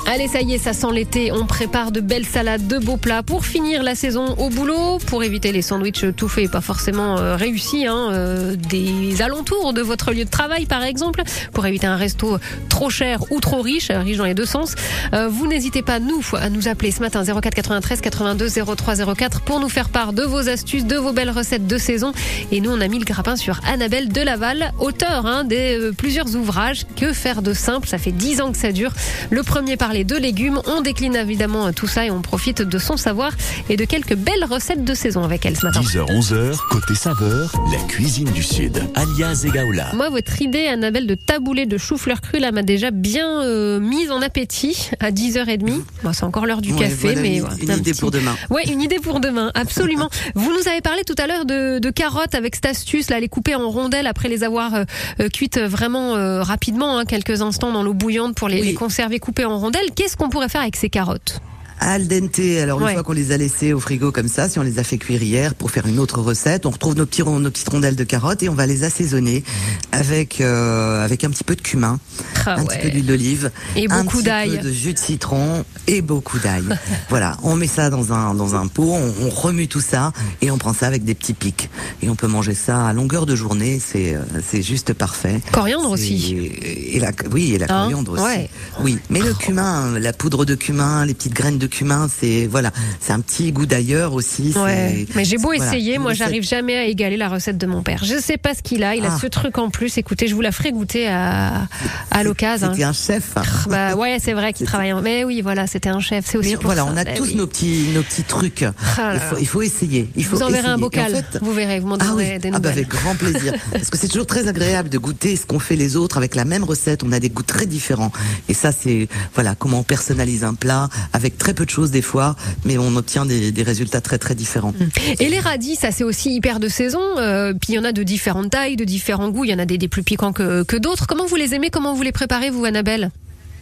[0.07, 1.31] Allez, ça y est, ça sent l'été.
[1.31, 5.23] On prépare de belles salades, de beaux plats pour finir la saison au boulot, pour
[5.23, 10.11] éviter les sandwichs tout faits, pas forcément euh, réussis, hein, euh, des alentours de votre
[10.13, 12.37] lieu de travail par exemple, pour éviter un resto
[12.69, 14.75] trop cher ou trop riche, riche dans les deux sens.
[15.13, 19.41] Euh, vous n'hésitez pas, nous, à nous appeler ce matin 04 93 82 03 04
[19.41, 22.13] pour nous faire part de vos astuces, de vos belles recettes de saison.
[22.51, 26.85] Et nous, on a mis le grappin sur Annabelle Delaval, auteur hein, des plusieurs ouvrages.
[26.95, 27.87] Que faire de simple?
[27.87, 28.91] Ça fait dix ans que ça dure.
[29.31, 30.59] Le premier par les deux légumes.
[30.67, 33.31] On décline évidemment tout ça et on profite de son savoir
[33.69, 35.79] et de quelques belles recettes de saison avec elle ce matin.
[35.79, 38.83] 10h, 11h, côté saveur, la cuisine du Sud.
[38.93, 39.93] Alias Egaola.
[39.93, 44.11] Moi, votre idée, Annabelle, de taboulet de chou-fleur cru, là, m'a déjà bien euh, mise
[44.11, 45.81] en appétit à 10h30.
[46.03, 48.01] Bon, c'est encore l'heure du Ouais, café, voilà mais une, voilà, une un idée petit-
[48.01, 48.35] pour demain.
[48.49, 50.09] Ouais, une idée pour demain, absolument.
[50.35, 53.29] Vous nous avez parlé tout à l'heure de, de carottes avec cette astuce, là, les
[53.29, 54.83] couper en rondelles après les avoir euh,
[55.21, 58.67] euh, cuites vraiment euh, rapidement, hein, quelques instants dans l'eau bouillante pour les, Oui.
[58.67, 59.84] les conserver coupées en rondelles.
[59.93, 61.39] Qu'est-ce qu'on pourrait faire avec ces carottes?
[61.79, 62.89] Al dente, alors Ouais.
[62.91, 64.97] une fois qu'on les a laissés au frigo comme ça, si on les a fait
[64.97, 68.03] cuire hier pour faire une autre recette, on retrouve nos, petits, nos petites rondelles de
[68.03, 69.43] carottes et on va les assaisonner
[69.91, 71.99] avec euh, avec un petit peu de cumin,
[72.45, 72.67] Ah un ouais.
[72.67, 74.57] petit peu d'huile d'olive, Et un beaucoup petit d'ail.
[74.57, 76.63] peu de jus de citron et beaucoup d'ail.
[77.09, 80.11] voilà, on met ça dans un dans un pot, on, on remue tout ça
[80.41, 81.69] et on prend ça avec des petits pics
[82.01, 85.41] et on peut manger ça à longueur de journée, c'est euh, c'est juste parfait.
[85.51, 86.49] Coriandre aussi.
[86.93, 88.23] Et la, oui, et la Hein coriandre aussi.
[88.23, 88.49] Ouais.
[88.81, 92.47] Oui, mais le cumin, la poudre de cumin, les petites graines de de cumin, c'est
[92.47, 94.53] voilà, c'est un petit goût d'ailleurs aussi.
[94.55, 95.05] Ouais.
[95.15, 98.01] Mais j'ai beau essayer, moi j'arrive jamais à égaler la recette de mon père.
[98.03, 99.17] Je sais pas ce qu'il a, il a Ah.
[99.21, 99.97] ce truc en plus.
[99.97, 101.67] Écoutez, je vous la ferai goûter à,
[102.11, 102.69] à l'occasion.
[102.71, 103.35] C'était un chef.
[103.69, 104.93] Bah ouais, c'est vrai qu'il travaille.
[104.93, 105.01] En...
[105.01, 106.25] Mais oui, voilà, c'était un chef.
[106.27, 106.89] C'est aussi Mais pour voilà, ça.
[106.93, 107.35] on a Bah tous oui.
[107.35, 108.63] nos petits nos petits trucs.
[108.97, 109.41] Ah il, faut, là.
[109.41, 110.09] il faut essayer.
[110.15, 110.65] Il faut vous essayer.
[110.67, 111.11] un en bocal.
[111.15, 112.71] fait- vous verrez, vous m'en Ah oui, des ah bah nouvelles.
[112.71, 113.53] avec grand plaisir.
[113.71, 116.45] Parce que c'est toujours très agréable de goûter ce qu'ont fait les autres avec la
[116.45, 117.03] même recette.
[117.03, 118.11] On a des goûts très différents.
[118.49, 122.03] Et ça, c'est voilà comment on personnalise un plat avec très peu de choses des
[122.03, 124.73] fois, mais on obtient des, résultats très très différents.
[125.19, 126.99] Et les radis, ça c'est aussi hyper de saison.
[127.17, 129.45] euh, puis il y en a de différentes tailles, de différents goûts.
[129.45, 131.07] Il y en a des, des plus piquants que, que d'autres.
[131.07, 131.71] Comment vous les aimez?
[131.71, 133.09] Comment vous les préparez, vous, Annabelle?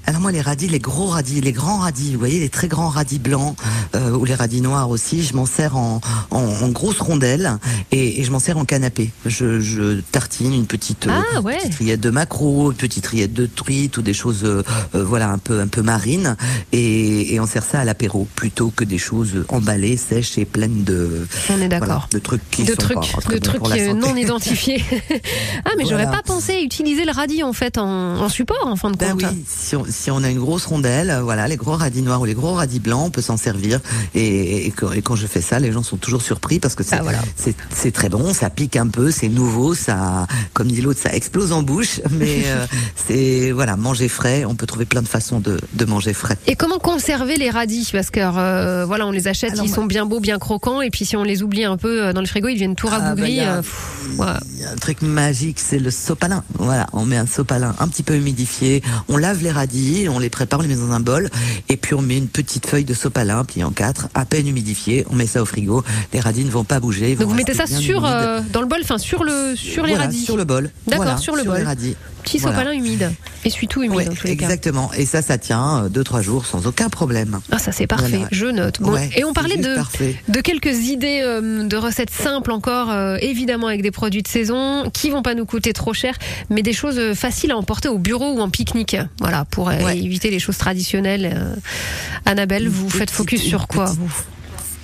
[0.06, 2.90] Alors moi, les radis, les gros radis, les grands radis, vous voyez, les très grands
[2.90, 3.56] radis blancs
[3.96, 7.58] euh, ou les radis noirs aussi, je m'en sers en, en, en grosses rondelles
[7.92, 9.12] et, et je m'en sers en canapé.
[9.26, 11.58] Je, je tartine une petite, euh, Ah, ouais.
[11.58, 14.62] petite rillette de maquereau, une petite rillette de truite ou des choses, euh,
[14.94, 16.36] euh, voilà, un peu un peu marines
[16.74, 20.84] et, et on sert ça à l'apéro plutôt que des choses emballées, sèches et pleines
[20.84, 24.16] de, On est voilà, de trucs qui de sont trucs, pas de trucs euh, non
[24.18, 24.84] identifiés.
[25.66, 28.76] ah, mais j'aurais pas pensé à utiliser le radis en fait en, en support en
[28.76, 29.24] fin de Ben compte.
[29.32, 32.20] oui, si on, si on a une grosse rondelle, euh, voilà, les gros radis noirs
[32.22, 33.80] ou les gros radis blancs, on peut s'en servir.
[34.16, 36.84] Et, et quand, et quand je fais ça, les gens sont toujours surpris parce que
[36.84, 37.20] c'est Ah, voilà.
[37.70, 41.52] c'est très bon, ça pique un peu, c'est nouveau, ça, comme dit l'autre, ça explose
[41.52, 42.02] en bouche.
[42.12, 46.14] Mais euh, c'est voilà, manger frais, on peut trouver plein de façons de, de manger
[46.14, 46.38] frais.
[46.48, 47.90] Et comment conserver les radis?
[47.92, 50.90] Parce que euh, voilà, on les achète, Alors, ils sont bien beaux, bien croquants, et
[50.90, 53.06] puis si on les oublie un peu dans le frigo, ils deviennent tout Ah, bah,
[53.10, 53.40] rabougris.
[54.16, 54.40] voilà.
[54.56, 56.44] Il y a un truc magique, c'est le sopalin.
[56.58, 60.30] Voilà, on met un sopalin un petit peu humidifié, on lave les radis, on les
[60.30, 61.30] prépare, on les met dans un bol,
[61.70, 65.06] et puis on met une petite feuille de sopalin pliée en quatre, à peine humidifiée,
[65.10, 65.84] on met ça au frigo.
[66.14, 67.12] Les radis ne vont pas bouger.
[67.12, 69.90] ils Donc vous mettez ça sur euh, dans le bol, enfin sur le sur les
[69.94, 70.24] Voilà, radis.
[70.24, 70.70] sur le bol.
[70.88, 71.62] D'accord, Voilà, sur le les bol.
[71.64, 71.96] radis.
[72.24, 72.58] Petit Voilà.
[72.58, 73.12] sopalin humide,
[73.46, 74.46] essuie tout humide Ouais, dans tous les cas.
[74.46, 74.92] exactement.
[74.94, 77.40] Et ça, ça tient 2-3 jours sans aucun problème.
[77.52, 78.28] Ah ça c'est parfait, Voilà.
[78.32, 78.82] je note.
[78.82, 80.16] Bon, Ouais, et on parlait de parfait.
[80.30, 84.90] de quelques idées euh, de recettes simples encore, euh, évidemment avec des produits de saison
[84.92, 86.16] qui vont pas nous coûter trop cher,
[86.50, 88.98] mais des choses euh, faciles à emporter au bureau ou en pique-nique.
[89.20, 89.98] Voilà, pour euh, Ouais.
[89.98, 91.32] éviter les choses traditionnelles.
[91.36, 91.56] Euh,
[92.26, 94.12] Annabelle, vous faites focus sur quoi vous?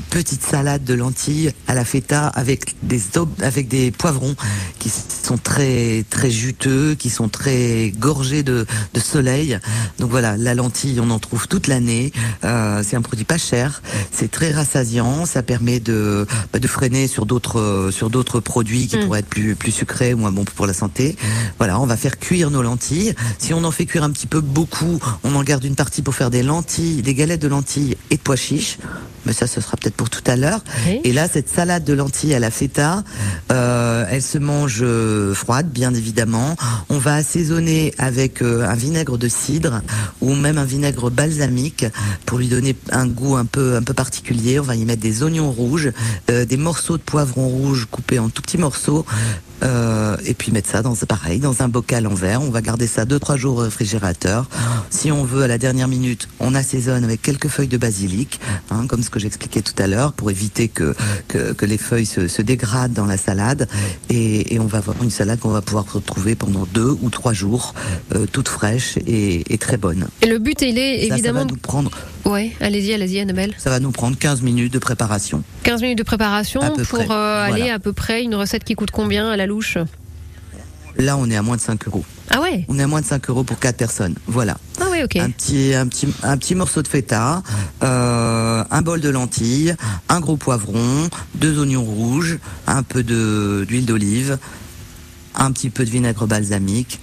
[0.10, 3.00] Petite salade de lentilles à la feta avec des
[3.42, 4.36] avec des poivrons
[4.80, 9.60] qui sont très très juteux, qui sont très gorgés de, de soleil.
[10.00, 12.12] Donc voilà, la lentille, on en trouve toute l'année.
[12.44, 17.08] Euh, c'est un produit pas cher, c'est très rassasiant, ça permet de bah, de freiner
[17.08, 19.06] sur d'autres sur d'autres produits qui Mm.
[19.06, 21.16] pourraient être plus plus sucrés ou moins bons pour la santé.
[21.58, 23.14] Voilà, on va faire cuire nos lentilles.
[23.38, 26.16] Si on en fait cuire un petit peu beaucoup, on en garde une partie pour
[26.16, 28.78] faire des lentilles, des galettes de lentilles et de pois chiches.
[29.30, 30.64] Mais ça, ce sera peut-être pour tout à l'heure.
[30.88, 31.02] Oui.
[31.04, 33.04] Et là, cette salade de lentilles à la feta,
[33.52, 36.56] euh, elle se mange euh, froide, bien évidemment.
[36.90, 39.84] On va assaisonner avec euh, un vinaigre de cidre
[40.20, 41.86] ou même un vinaigre balsamique
[42.26, 44.60] pour lui donner un goût un peu un peu particulier.
[44.60, 45.92] On va y mettre des oignons rouges,
[46.32, 49.06] euh, des morceaux de poivron rouge coupés en tout petits morceaux.
[49.64, 52.42] Euh, et puis mettre ça dans pareil dans un bocal en verre.
[52.42, 54.48] On va garder ça deux trois jours au réfrigérateur.
[54.90, 58.86] Si on veut à la dernière minute, on assaisonne avec quelques feuilles de basilic, hein,
[58.88, 60.96] comme ce que j'expliquais tout à l'heure, pour éviter que,
[61.28, 63.68] que, que les feuilles se, se dégradent dans la salade.
[64.10, 67.34] Et, et on va avoir une salade qu'on va pouvoir retrouver pendant deux ou trois
[67.34, 67.74] jours,
[68.16, 70.08] euh, toute fraîche et, et très bonne.
[70.22, 71.92] Et le but il est Ça, ça évidemment va nous prendre,
[72.26, 73.54] Ouais, allez-y, allez-y Annabelle.
[73.58, 75.44] ça va nous prendre 15 minutes de préparation.
[75.64, 77.76] 15 minutes de préparation pour euh, aller voilà.
[77.76, 79.78] à peu près une recette qui coûte combien à la louche
[80.98, 82.04] Là, on est à moins de 5 euros.
[82.30, 84.16] Ah ouais On est à moins de 5 euros pour quatre personnes.
[84.28, 84.58] Voilà.
[84.82, 85.16] Ah ouais, ok.
[85.16, 87.42] Un petit, un petit, un petit morceau de feta,
[87.84, 89.76] euh, un bol de lentilles,
[90.10, 94.38] un gros poivron, deux oignons rouges, un peu de d'huile d'olive,
[95.36, 97.00] un petit peu de vinaigre balsamique,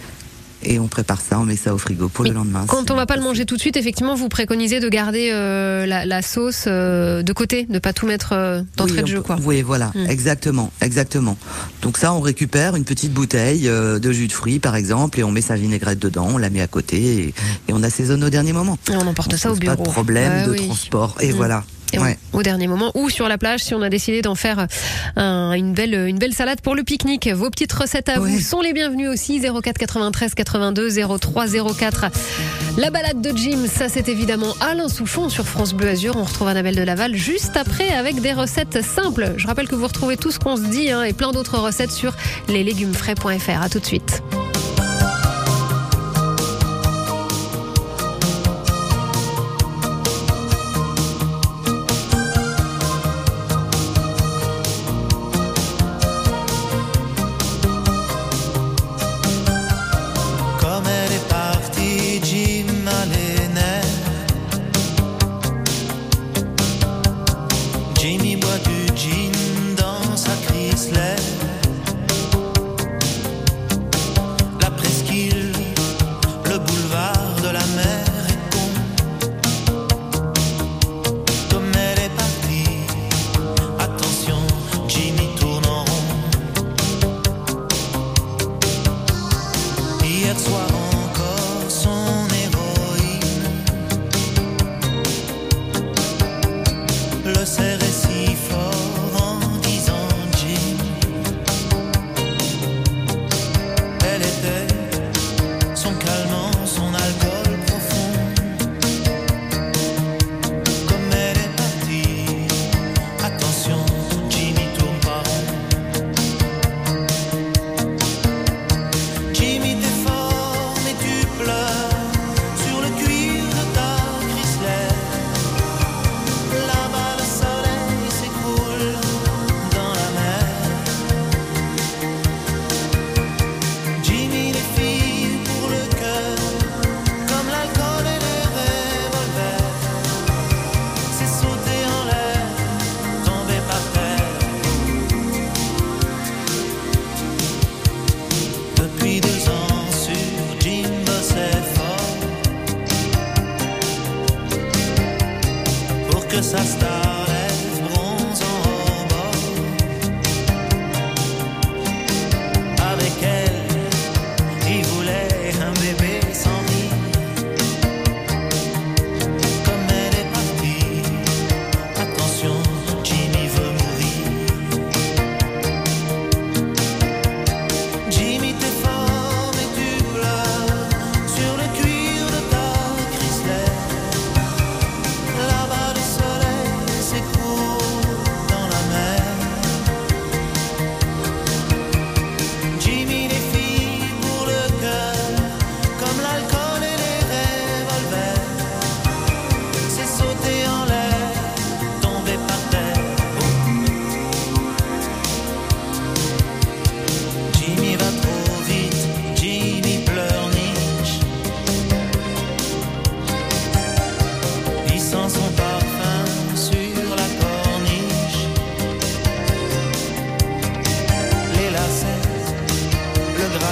[0.67, 2.65] et on prépare ça, on met ça au frigo pour Mais le lendemain.
[2.67, 5.87] Quand on va pas le manger tout de suite, effectivement, vous préconisez de garder euh,
[5.87, 9.21] la, la sauce euh, de côté, de pas tout mettre euh, d'entrée oui, de jeu,
[9.23, 9.37] quoi.
[9.45, 10.07] Oui, voilà, Hmm.
[10.11, 11.37] exactement, exactement.
[11.83, 15.31] Donc ça, on récupère une petite bouteille de jus de fruits, par exemple, et on
[15.31, 17.27] met sa vinaigrette dedans, on la met à côté, et,
[17.69, 18.77] et on assaisonne au dernier moment.
[18.91, 19.77] Et on emporte On ça au bureau.
[19.77, 20.67] Pas de problème de oui.
[20.67, 21.37] transport, et Hmm.
[21.37, 21.65] voilà.
[21.97, 22.19] Ouais.
[22.33, 24.67] au dernier moment ou sur la plage si on a décidé d'en faire
[25.17, 27.29] un- une belle une belle salade pour le pique-nique.
[27.33, 28.31] Vos petites recettes à Ouais.
[28.31, 32.07] vous sont les bienvenues aussi 04 93 82 03 04.
[32.77, 36.17] La balade de Jim, ça c'est évidemment Alain Souchon sur France Bleu Azur.
[36.17, 39.33] On retrouve Annabelle de Laval juste après avec des recettes simples.
[39.37, 41.93] Je rappelle que vous retrouvez tout ce qu'on se dit hein, et plein d'autres recettes
[41.93, 42.15] sur
[42.49, 43.63] leslégumes-frais.fr.
[43.63, 44.23] À tout de suite.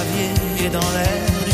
[0.05, 1.44] Le gravier est dans l'air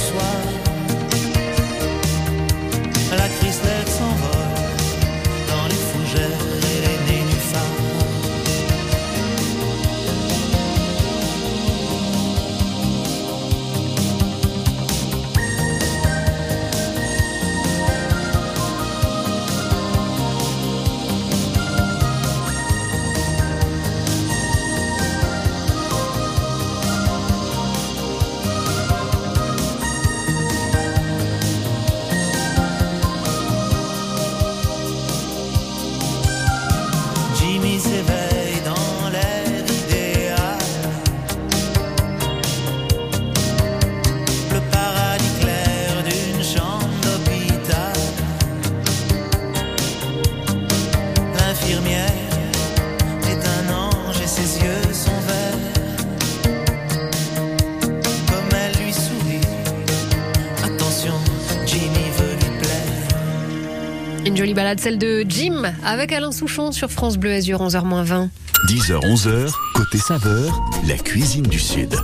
[64.72, 68.30] balade, celle de Jim, avec Alain Souchon sur France Bleu Azur, 11h20.
[68.70, 71.96] 10h, 11h, côté saveur, la cuisine du Sud.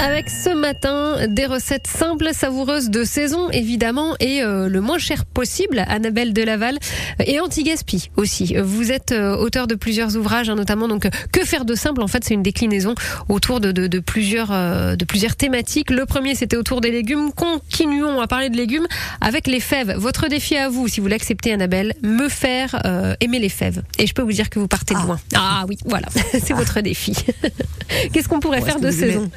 [0.00, 5.24] Avec ce matin des recettes simples, savoureuses de saison évidemment et euh, le moins cher
[5.34, 5.84] possible.
[5.88, 6.78] Annabelle Delaval
[7.24, 8.56] et anti-gaspi aussi.
[8.62, 12.00] Vous êtes euh, auteur de plusieurs ouvrages, hein, notamment donc que faire de simple?
[12.02, 12.94] En fait, c'est une déclinaison
[13.28, 15.90] autour de, de, de plusieurs euh, de plusieurs thématiques.
[15.90, 17.32] Le premier, c'était autour des légumes.
[17.32, 18.86] Continuons à parler de légumes
[19.20, 19.92] avec les fèves.
[19.98, 23.82] Votre défi à vous, si vous l'acceptez, Annabelle, me faire euh, aimer les fèves.
[23.98, 25.18] Et je peux vous dire que vous partez de loin.
[25.34, 27.14] Ah oui, voilà, c'est votre défi.
[28.12, 29.30] Qu'est-ce qu'on pourrait Bon, faire de vous aimez- saison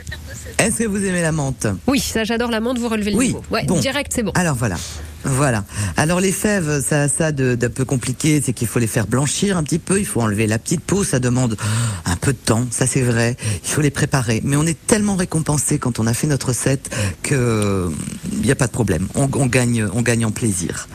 [0.60, 1.68] Est-ce que vous aimez la menthe?
[1.88, 3.44] Oui, ça j'adore la menthe, vous relevez le Oui, niveau.
[3.52, 3.80] Ouais, bon.
[3.80, 4.32] direct, c'est bon.
[4.36, 4.76] Alors voilà.
[5.24, 5.66] Voilà.
[5.98, 9.58] Alors les fèves, ça a ça d'un peu compliqué, c'est qu'il faut les faire blanchir
[9.58, 11.58] un petit peu, il faut enlever la petite peau, ça demande
[12.06, 13.36] un peu de temps, ça c'est vrai.
[13.64, 16.96] Il faut les préparer, mais on est tellement récompensé quand on a fait notre recette
[17.24, 17.90] que
[18.32, 19.08] il n'y a pas de problème.
[19.16, 20.88] On, on gagne, on gagne en plaisir.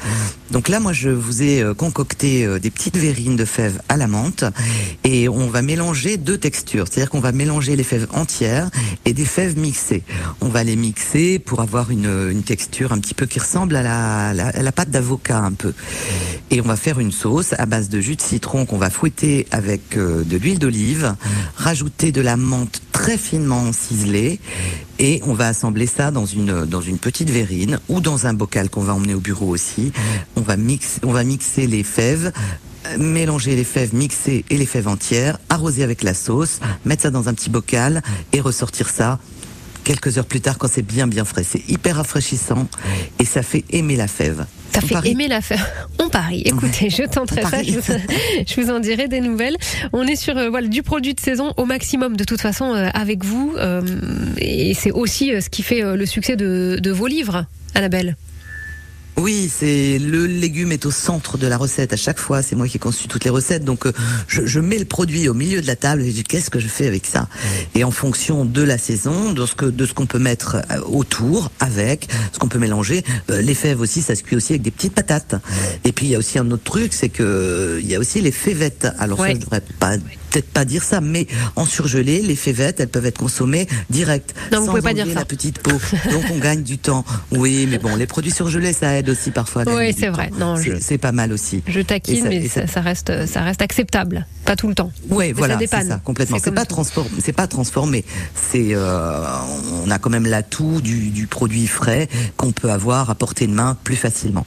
[0.50, 3.96] Donc là, moi, je vous ai euh, concocté euh, des petites verrines de fèves à
[3.96, 4.44] la menthe
[5.02, 6.86] et on va mélanger deux textures.
[6.88, 8.70] C'est-à-dire qu'on va mélanger les fèves entières
[9.06, 10.02] et des fèves mixées.
[10.40, 13.82] On va les mixer pour avoir une, une texture un petit peu qui ressemble à
[13.82, 15.72] la, la, pâte d'avocat un peu.
[16.50, 19.46] Et on va faire une sauce à base de jus de citron qu'on va fouetter
[19.50, 21.14] avec euh, de l'huile d'olive,
[21.56, 24.40] rajouter de la menthe très finement ciselée
[24.98, 28.70] et on va assembler ça dans une dans une petite verrine ou dans un bocal
[28.70, 29.92] qu'on va emmener au bureau aussi.
[30.36, 32.32] On va mixer on va mixer les fèves
[32.98, 37.28] mélanger les fèves mixées et les fèves entières, arroser avec la sauce, mettre ça dans
[37.28, 38.02] un petit bocal
[38.32, 39.18] et ressortir ça
[39.84, 41.44] quelques heures plus tard quand c'est bien bien frais.
[41.44, 42.68] C'est hyper rafraîchissant
[43.18, 44.46] et ça fait aimer la fève.
[44.72, 45.62] Ça On fait parie aimer la fève.
[45.98, 46.42] On parie.
[46.46, 47.62] Écoutez, je tenterai On ça.
[47.62, 47.92] Je vous,
[48.46, 49.56] je vous en dirai des nouvelles.
[49.92, 52.88] On est sur euh, voilà du produit de saison au maximum de toute façon euh,
[52.94, 53.54] avec vous.
[53.58, 53.82] euh,
[54.38, 58.16] et c'est aussi ce qui fait le succès de, de vos livres, Annabelle.
[59.22, 62.42] Oui, c'est le légume est au centre de la recette à chaque fois.
[62.42, 63.92] C'est moi qui ai conçu toutes les recettes, donc euh,
[64.26, 66.58] je, je mets le produit au milieu de la table et je dis qu'est-ce que
[66.58, 67.28] je fais avec ça.
[67.76, 70.80] Et en fonction de la saison, de ce que de ce qu'on peut mettre euh,
[70.86, 74.62] autour, avec ce qu'on peut mélanger, euh, les fèves aussi, ça se cuit aussi avec
[74.62, 75.36] des petites patates.
[75.84, 78.00] Et puis il y a aussi un autre truc, c'est que euh, il y a
[78.00, 78.88] aussi les févettes.
[78.98, 79.96] Alors ça, je devrais pas
[80.32, 81.26] peut-être pas dire ça, mais
[81.56, 84.34] en surgelé, les févettes, elles peuvent être consommées direct.
[84.50, 85.20] Non, vous pouvez pas dire ça.
[85.20, 85.72] la petite peau.
[86.10, 87.04] Donc on gagne du temps.
[87.30, 89.62] Oui, mais bon, les produits surgelés, ça aide aussi parfois.
[89.62, 90.30] à gagner Oui, c'est vrai.
[90.38, 91.62] Non, C'est- pas mal aussi.
[91.66, 94.26] Je taquine, ça- mais ça, reste ça reste acceptable.
[94.44, 94.92] Pas tout le temps.
[95.10, 96.38] Oui, Mais voilà, ça c'est ça, complètement.
[96.42, 96.74] C'est pas tout.
[96.74, 98.04] transformé, c'est pas transformé.
[98.34, 99.24] C'est, euh,
[99.84, 103.52] on a quand même l'atout du, du produit frais qu'on peut avoir à portée de
[103.52, 104.46] main plus facilement.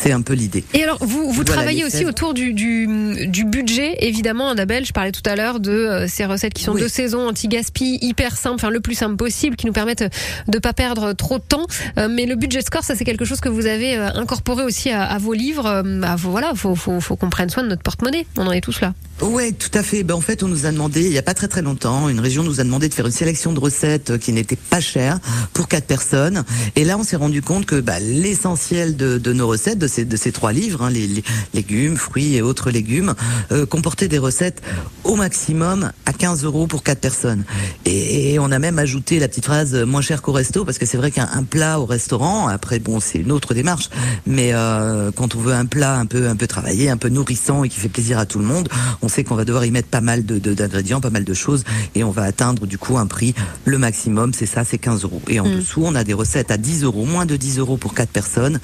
[0.00, 0.64] C'est un peu l'idée.
[0.74, 4.84] Et alors, vous, vous travaillez aussi autour du, du, du budget, évidemment, Annabelle.
[4.84, 6.80] Je parlais tout à l'heure de euh, ces recettes qui sont Oui.
[6.82, 10.04] de saison, anti-gaspi, hyper simples, enfin le plus simple possible, qui nous permettent
[10.48, 11.66] de pas perdre trop de temps.
[11.98, 14.90] Euh, mais le budget score, ça c'est quelque chose que vous avez euh, incorporé aussi
[14.90, 15.82] à, à vos livres.
[16.18, 18.26] Voilà, faut, faut, faut qu'on prenne soin de notre porte-monnaie.
[18.38, 18.94] On en est tous là.
[19.22, 20.02] Ouais, tout à fait.
[20.02, 22.18] Ben, en fait, on nous a demandé, il y a pas très très longtemps, une
[22.18, 25.20] région nous a demandé de faire une sélection de recettes euh, qui n'étaient pas chères
[25.52, 26.42] pour quatre personnes.
[26.74, 30.52] Et là, on s'est rendu compte que bah, l'essentiel de, nos recettes, de ces, trois
[30.52, 31.22] livres, hein, les,
[31.54, 33.14] légumes, fruits et autres légumes,
[33.52, 34.60] euh, comportaient des recettes
[35.04, 37.44] au maximum à 15 euros pour quatre personnes.
[37.84, 40.86] Et, on a même ajouté la petite phrase euh, moins cher qu'au resto, parce que
[40.86, 43.88] c'est vrai qu'un un plat au restaurant, après bon, c'est une autre démarche,
[44.26, 47.62] mais euh, quand on veut un plat un peu un peu travaillé, un peu nourrissant
[47.62, 48.68] et qui fait plaisir à tout le monde,
[49.00, 51.34] on sait qu'on va devoir y mettre pas mal de de- d'ingrédients, pas mal de
[51.34, 51.62] choses,
[51.94, 53.34] et on va atteindre du coup un prix
[53.64, 55.22] le maximum, c'est ça, c'est 15 euros.
[55.28, 55.56] Et en Mm.
[55.56, 58.58] dessous, on a des recettes à 10 euros, moins de 10 euros pour quatre personnes,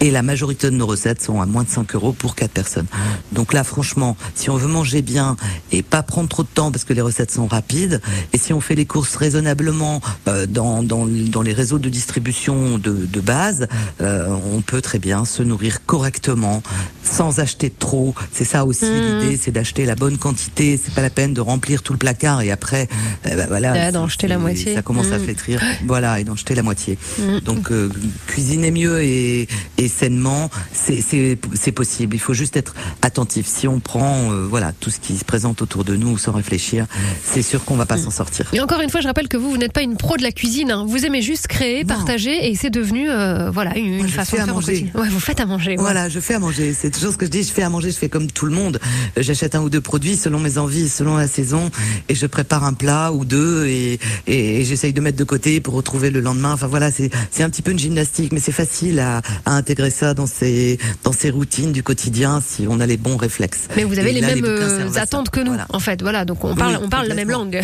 [0.00, 2.86] et la majorité de nos recettes sont à moins de 5 euros pour quatre personnes.
[3.32, 5.36] Donc là, franchement, si on veut manger bien
[5.70, 8.00] et pas prendre trop de temps parce que les recettes sont rapides,
[8.32, 12.78] et si on fait les courses raisonnablement euh, dans, dans, dans les réseaux de distribution
[12.78, 13.68] de, de base,
[14.00, 16.62] euh, on peut très bien se nourrir correctement,
[17.02, 18.14] sans acheter trop.
[18.32, 19.00] C'est ça aussi Mhm.
[19.20, 20.78] l'idée, c'est d'acheter la bonne quantité.
[20.82, 22.88] C'est pas la peine de remplir tout le placard et après,
[23.24, 24.74] eh ben voilà, Ah, d'en jeter la moitié.
[24.74, 25.24] Ça commence à Mhm.
[25.24, 25.62] flétrir.
[25.86, 26.98] Voilà, et d'en jeter la moitié.
[27.18, 27.40] Mhm.
[27.40, 27.88] Donc euh,
[28.26, 31.36] cuisiner mieux et, et sainement, c'est-
[31.72, 32.14] possible.
[32.16, 33.46] Il faut juste être attentif.
[33.46, 36.86] Si on prend euh, voilà tout ce qui se présente autour de nous sans réfléchir,
[37.24, 38.46] c'est sûr qu'on va pas s'en sortir.
[38.52, 40.32] Et encore une fois, je rappelle que vous, vous n'êtes pas une pro de la
[40.32, 40.70] cuisine.
[40.70, 40.84] hein.
[40.86, 44.90] Vous aimez juste créer, partager, et c'est devenu euh, voilà une, façon de faire manger.
[44.94, 45.70] Ouais, vous faites à manger.
[45.72, 45.76] ouais.
[45.78, 46.74] Voilà, je fais à manger.
[46.78, 47.42] C'est toujours ce que je dis.
[47.42, 47.90] Je fais à manger.
[47.90, 48.78] Je fais comme tout le monde.
[49.16, 51.70] J'achète un ou deux produits selon mes envies, selon la saison,
[52.08, 55.60] et je prépare un plat ou deux, et, et, et j'essaye de mettre de côté
[55.60, 56.52] pour retrouver le lendemain.
[56.52, 57.10] Enfin voilà, c'est
[57.42, 61.12] un petit peu une gymnastique, mais c'est facile à, à intégrer ça dans ses dans
[61.12, 63.68] ses routines du quotidien si on a les bons réflexes.
[63.76, 66.02] Mais vous avez Et les là, mêmes euh, attentes que nous, en fait.
[66.02, 67.60] Voilà, donc on parle, Oui, on parle la même langue.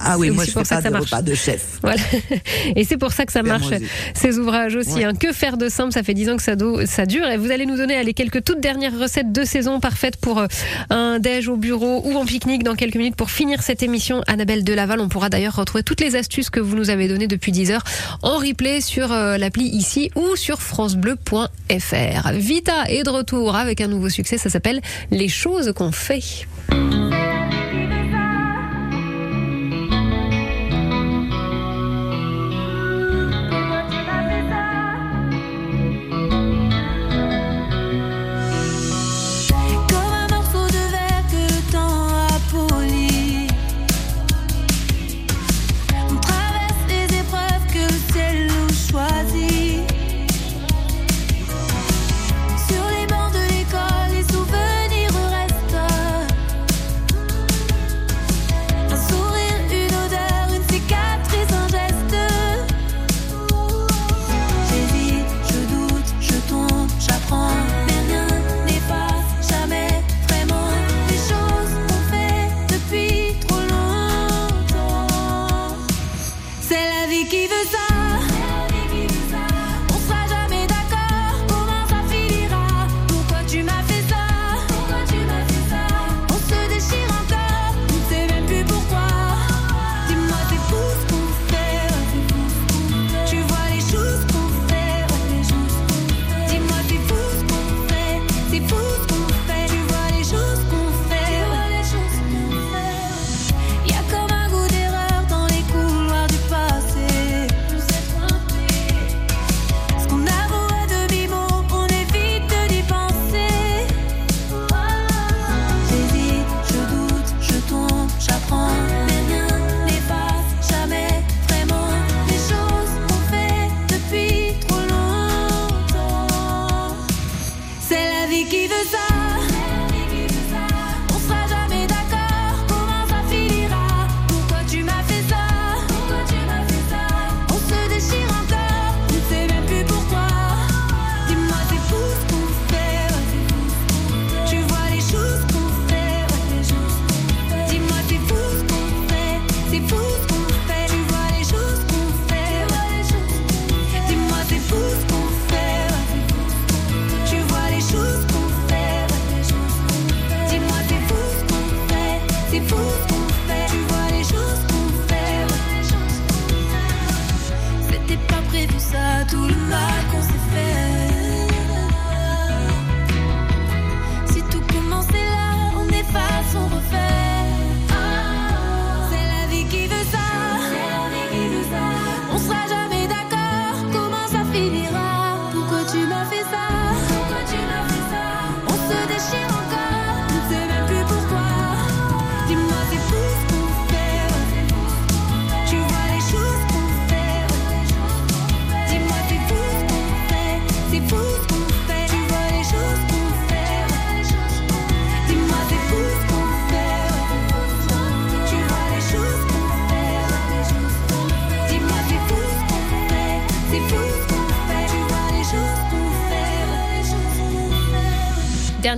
[0.00, 1.78] Ah oui, moi je fais ça pas que ça de de chef.
[1.82, 2.00] Voilà.
[2.76, 3.66] Et c'est pour ça que ça marche,
[4.14, 4.94] ces ouvrages aussi.
[4.94, 5.04] Ouais.
[5.04, 5.12] hein.
[5.18, 5.92] Que faire de simple?
[5.92, 7.26] Ça fait 10 ans que ça, do- ça dure.
[7.26, 10.46] Et vous allez nous donner allez, quelques toutes dernières recettes de saison parfaites pour euh,
[10.90, 14.22] un au bureau ou en pique-nique dans quelques minutes pour finir cette émission.
[14.28, 17.50] Annabelle Delaval, on pourra d'ailleurs retrouver toutes les astuces que vous nous avez données depuis
[17.50, 17.84] 10 heures
[18.22, 22.32] en replay sur euh, l'appli ici ou sur francebleu.fr.
[22.34, 24.38] Vita est de retour avec un nouveau succès.
[24.38, 24.80] Ça s'appelle
[25.10, 26.46] Les choses qu'on fait.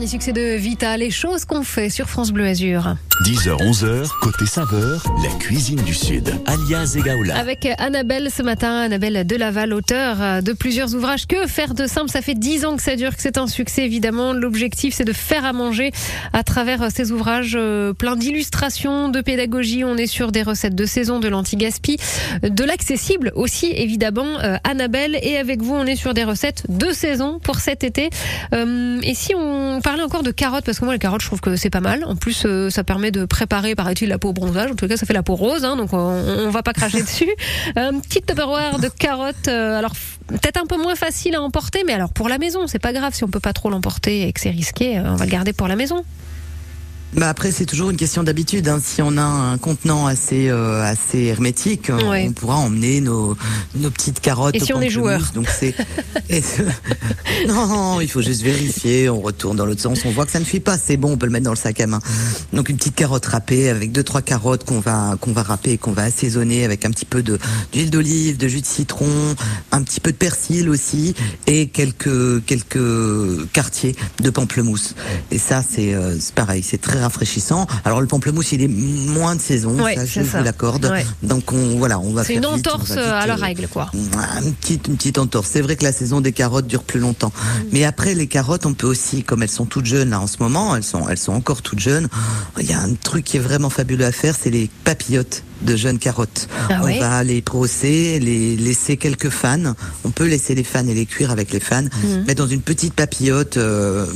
[0.07, 2.95] Dernier succès de Vita, les choses qu'on fait sur France Bleu Azur.
[3.25, 7.37] 10h, 11h, côté saveur, la cuisine du Sud, alias Egaola.
[7.37, 11.27] Avec Annabelle ce matin, Annabelle Delaval, auteur de plusieurs ouvrages.
[11.27, 12.11] Que faire de simple?
[12.11, 14.35] Ça fait 10 ans que ça dure, que c'est un succès évidemment.
[14.35, 15.93] L'objectif c'est de faire à manger
[16.35, 19.83] à travers ces ouvrages euh, plein d'illustrations, de pédagogie.
[19.83, 21.97] On est sur des recettes de saison, de l'anti-gaspi,
[22.43, 24.39] de l'accessible aussi évidemment.
[24.41, 28.11] Euh, Annabelle, et avec vous on est sur des recettes de saison pour cet été.
[28.53, 31.41] Euh, et si on parlait encore de carottes, parce que moi les carottes je trouve
[31.41, 32.05] que c'est pas mal.
[32.05, 34.71] En plus euh, ça permet de préparer, paraît-il, la peau au bronzage.
[34.71, 37.03] En tout cas ça fait la peau rose, hein, donc on, on va pas cracher
[37.03, 37.31] dessus.
[37.77, 39.49] Un petit Tupperware de carottes.
[39.49, 39.93] euh, alors
[40.27, 43.15] peut-être un peu moins facile à emporter, mais alors pour la maison, c'est pas grave
[43.15, 45.53] si on peut pas trop l'emporter et que c'est risqué, euh, on va le garder
[45.55, 46.05] pour la maison.
[47.15, 48.69] Bah après c'est toujours une question d'habitude.
[48.69, 48.79] hein.
[48.83, 52.27] Si on a un contenant assez euh, assez hermétique, on- Ouais.
[52.29, 53.37] on pourra emmener nos
[53.75, 54.55] nos petites carottes.
[54.55, 55.75] Et si on est joueur Donc c'est
[57.49, 59.09] non, il faut juste vérifier.
[59.09, 60.01] On retourne dans l'autre sens.
[60.05, 60.77] On voit que ça ne fuit pas.
[60.79, 62.01] C'est bon, on peut le mettre dans le sac à main.
[62.53, 65.79] Donc une petite carotte râpée avec deux trois carottes qu'on va qu'on va râper et
[65.79, 67.39] qu'on va assaisonner avec un petit peu de
[67.73, 69.35] d'huile d'olive, de jus de citron,
[69.73, 71.15] un petit peu de persil aussi
[71.47, 74.95] et quelques quelques quartiers de pamplemousse.
[75.31, 77.67] Et ça c'est euh, c'est pareil, c'est très rafraîchissant.
[77.85, 80.39] Alors le pamplemousse il est moins de saison, Ouais, ça je ça.
[80.39, 80.87] vous l'accorde.
[80.87, 81.05] Ouais.
[81.23, 83.91] Donc on voilà, on va C'est faire une entorse vite, à la euh, règle, quoi.
[83.95, 85.49] une petite, une petite entorse.
[85.53, 87.29] C'est vrai que la saison des carottes dure plus longtemps.
[87.37, 87.63] Mm.
[87.73, 90.37] Mais après, les carottes, on peut aussi, comme elles sont toutes jeunes là en ce
[90.41, 92.09] moment, elles sont, elles sont encore toutes jeunes.
[92.61, 95.77] Il y a un truc qui est vraiment fabuleux à faire, c'est les papillotes de
[95.77, 96.49] jeunes carottes.
[96.69, 99.75] Ah on va les brosser, les laisser quelques fans.
[100.05, 102.25] On peut laisser les fans et les cuire avec les fans, Mm.
[102.27, 104.07] mettre dans une petite papillote euh,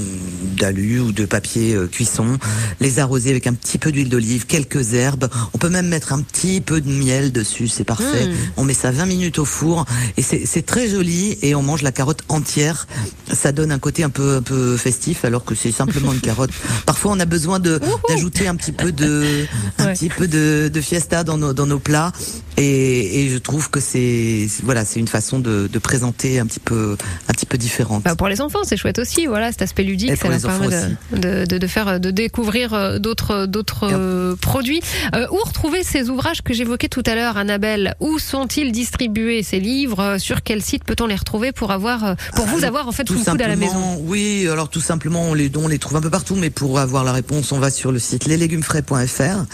[0.56, 2.38] d'alu ou de papier euh, cuisson,
[2.80, 5.28] les arroser avec un petit peu d'huile d'olive, quelques herbes.
[5.54, 8.26] On peut même mettre un petit peu de miel dessus, c'est parfait.
[8.26, 8.32] Mm.
[8.58, 9.84] On met ça 20 minutes au four
[10.16, 12.86] et c'est très joli et on mange la carotte entière.
[13.32, 16.50] Ça donne un côté un peu un peu festif alors que c'est simplement une carotte.
[16.86, 19.46] Parfois on a besoin d'ajouter un petit peu de
[19.78, 19.92] un Ouais.
[19.94, 22.12] petit peu de, de fiesta dans nos dans nos plats
[22.56, 26.60] et, et je trouve que c'est voilà c'est une façon de, de présenter un petit
[26.60, 26.96] peu
[27.28, 28.02] un petit peu différente.
[28.04, 29.26] Bah, pour les enfants, c'est chouette aussi.
[29.26, 30.68] Voilà, cet aspect ludique, ça leur permet
[31.12, 34.80] de, de, faire, de découvrir euh, d'autres, d'autres euh, produits.
[35.14, 37.94] Euh, où retrouver ces ouvrages que j'évoquais tout à l'heure, Annabelle?
[38.00, 40.16] Où sont-ils distribués ces livres?
[40.18, 43.14] Sur quel site peut-on les retrouver pour avoir, pour vous Alors, avoir en fait tout
[43.14, 43.72] le coude à la maison?
[43.72, 46.78] simplement, Oui, alors tout simplement, on les, on les trouve un peu partout, mais pour
[46.78, 49.44] avoir la réponse, on va sur le site leslegumesfrais.fr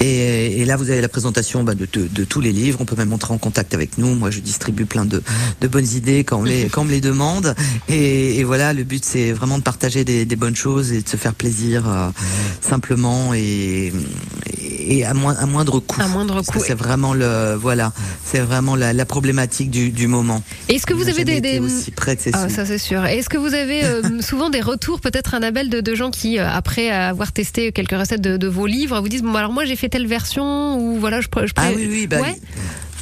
[0.00, 2.78] et, et là, vous avez la présentation bah, de, de- de tous les livres.
[2.80, 4.14] On peut même entrer en contact avec nous.
[4.14, 5.22] Moi, je distribue plein de,
[5.60, 7.54] de bonnes idées quand on, les, quand on me les demande.
[7.88, 11.08] Et, et voilà, le but, c'est vraiment de partager des, des bonnes choses et de
[11.08, 12.08] se faire plaisir euh,
[12.60, 13.92] simplement et,
[14.60, 16.00] et à, moins, à moindre coût.
[16.00, 16.60] À moindre coût.
[16.64, 17.92] C'est vraiment le, voilà,
[18.24, 20.42] c'est vraiment la, la problématique du, du moment.
[20.68, 21.58] Est-ce que vous avez des, des...
[21.58, 23.04] aussi près de ces Ah, ça c'est sûr.
[23.04, 26.48] Est-ce que vous avez euh, souvent des retours, peut-être Annabelle, de, de gens qui, euh,
[26.48, 29.76] après avoir testé quelques recettes de, de vos livres, vous disent bon alors moi j'ai
[29.76, 32.36] fait telle version ou voilà je, pr- je Ah oui, oui, bah, ouais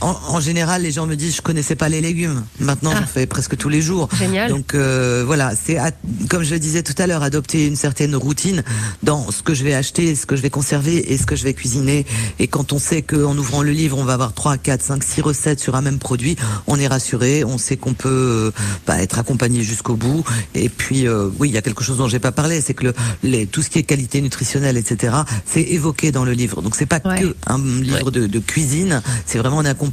[0.01, 2.44] en, en général, les gens me disent je connaissais pas les légumes.
[2.59, 4.09] Maintenant, j'en fais presque tous les jours.
[4.12, 4.16] Ah.
[4.16, 4.51] Génial.
[4.51, 5.92] Donc euh, voilà, c'est à-
[6.28, 8.62] comme je le disais tout à l'heure, adopter une certaine routine
[9.03, 11.44] dans ce que je vais acheter, ce que je vais conserver et ce que je
[11.44, 12.07] vais cuisiner.
[12.38, 15.20] Et quand on sait qu'en ouvrant le livre, on va avoir 3, 4, 5, 6
[15.20, 16.36] recettes sur un même produit,
[16.66, 18.51] on est rassuré, on sait qu'on peut euh,
[18.86, 20.24] bah, être accompagné jusqu'au bout.
[20.55, 22.84] Et puis euh, oui, il y a quelque chose dont j'ai pas parlé, c'est que
[22.84, 25.14] le, les, tout ce qui est qualité nutritionnelle, etc.,
[25.46, 26.62] c'est évoqué dans le livre.
[26.62, 27.20] Donc c'est pas Ouais.
[27.22, 29.89] que un livre de, de cuisine, c'est vraiment un accompagnement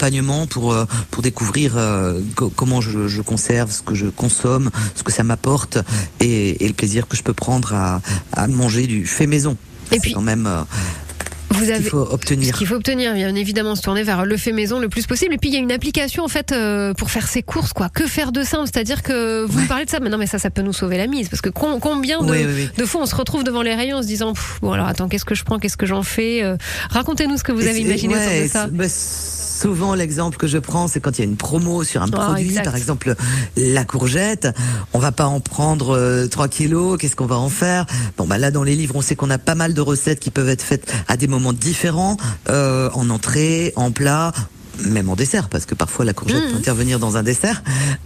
[0.50, 5.04] pour euh, pour découvrir euh, co- comment je, je conserve, ce que je consomme, ce
[5.04, 5.78] que ça m'apporte
[6.20, 8.02] et, et le plaisir que je peux prendre à,
[8.34, 9.58] à manger du fait maison.
[9.91, 10.45] Et puis- quand même
[11.58, 12.58] Vous ce qu'il faut Ce obtenir.
[12.58, 15.34] qu'il faut obtenir, bien évidemment, se tourner vers le fait maison le plus possible.
[15.34, 17.89] Et puis il y a une application en fait euh, pour faire ses courses, quoi.
[17.89, 18.70] Que faire de simple?
[18.72, 20.97] C'est-à-dire que vous me parlez de ça, mais non, mais ça, ça peut nous sauver
[20.97, 22.70] la mise, parce que com- combien de, Oui, oui, oui.
[22.78, 25.26] de fois on se retrouve devant les rayons en se disant bon alors attends, qu'est-ce
[25.26, 26.43] que je prends, qu'est-ce que j'en fais?
[26.43, 26.58] Euh,
[26.89, 28.68] Racontez-nous ce que vous Et avez imaginé autour de ça.
[28.68, 32.08] bah, souvent, l'exemple que je prends, c'est quand il y a une promo sur un
[32.08, 32.66] Oh, produit, exact.
[32.66, 33.16] par exemple
[33.55, 34.47] la courgette.
[34.93, 36.97] On va pas en prendre euh, 3 kilos.
[36.99, 37.86] Qu'est-ce qu'on va en faire?
[38.18, 40.30] Bon, bah là, dans les livres, on sait qu'on a pas mal de recettes qui
[40.32, 42.18] peuvent être faites à des moments différents,
[42.50, 44.32] euh, en entrée, en plat.
[44.86, 46.52] Même en dessert, parce que parfois la courgette Mmh.
[46.52, 47.64] peut intervenir dans un dessert.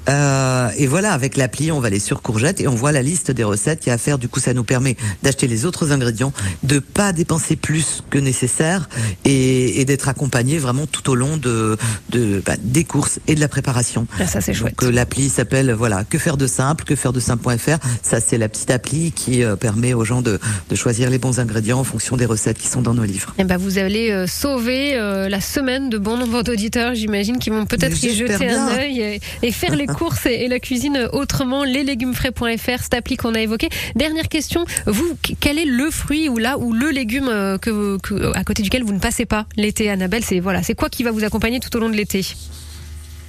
[0.10, 3.32] Euh, et voilà, avec l'appli, on va aller sur courgette et on voit la liste
[3.32, 4.18] des recettes qu'il y a à faire.
[4.18, 8.88] Du coup, ça nous permet d'acheter les autres ingrédients, de pas dépenser plus que nécessaire
[9.26, 11.78] et, et d'être accompagné vraiment tout au long de,
[12.10, 14.08] de bah, des courses et de la préparation.
[14.20, 14.76] Ah, ça c'est chouette.
[14.80, 17.78] Donc euh, l'appli s'appelle voilà que faire de simple, que faire de simple.fr.
[18.02, 21.40] Ça c'est la petite appli qui euh, permet aux gens de, de choisir les bons
[21.40, 23.34] ingrédients en fonction des recettes qui sont dans nos livres.
[23.38, 27.50] Eh ben, vous allez euh, sauver la semaine de bon nombre d'auditeurs auditeurs, j'imagine, qui
[27.50, 31.10] vont peut-être y jeter un œil et, et faire les courses et, et la cuisine
[31.12, 31.64] autrement.
[31.64, 33.70] Leslégumesfrais.fr, cette appli qu'on a évoquée.
[33.96, 38.36] Dernière question, vous, quel est le fruit ou là ou le légume euh, que, que-
[38.36, 40.24] à côté duquel vous ne passez pas l'été, Annabelle?
[40.24, 42.26] C'est voilà, c'est quoi qui va vous accompagner tout au long de l'été?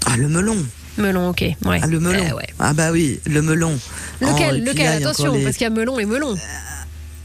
[0.07, 0.57] Ah, le melon.
[0.99, 1.41] Melon, ok.
[1.65, 1.81] Ouais.
[1.83, 2.23] Ah, le melon.
[2.29, 2.47] Eh ouais.
[2.59, 3.79] Ah, bah oui, le melon.
[4.21, 6.37] Oh, Lequel, puis lequel Attention, les- parce qu'il y a melon et melon.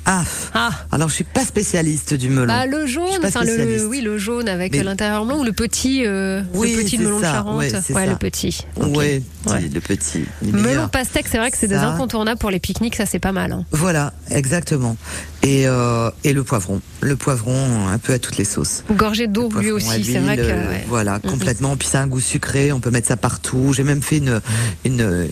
[0.09, 0.23] Ah.
[0.53, 0.69] Ah.
[0.91, 2.47] Alors, je suis pas spécialiste du melon.
[2.47, 6.05] Bah, le jaune, enfin le, oui, le jaune avec Mais- l'intérieur blanc ou le petit,
[6.05, 7.57] euh, Oui, le petit melon de Charente.
[7.57, 7.69] ouais,
[8.07, 8.65] le petit.
[8.77, 9.61] Ouais, Ouais.
[9.73, 10.23] le petit.
[10.41, 13.51] Melon pastèque, c'est vrai que c'est des incontournables pour les pique-niques, ça c'est pas mal.
[13.51, 13.65] hein.
[13.71, 14.95] Voilà, exactement.
[15.43, 16.81] Et, euh, et le poivron.
[17.01, 18.83] Le poivron, un peu à toutes les sauces.
[18.91, 20.41] Gorgé d'eau lui aussi, c'est vrai que.
[20.41, 20.85] euh, ouais.
[20.88, 21.29] Voilà, Mhm.
[21.31, 21.77] complètement.
[21.77, 23.71] Puis ça a un goût sucré, on peut mettre ça partout.
[23.73, 24.41] J'ai même fait une,
[24.83, 25.27] une,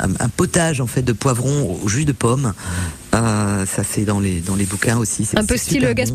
[0.00, 2.52] un, un potage en fait de poivron au jus de pomme.
[3.14, 5.26] Euh, ça c'est dans les dans les bouquins aussi.
[5.34, 6.12] Un peu style bon.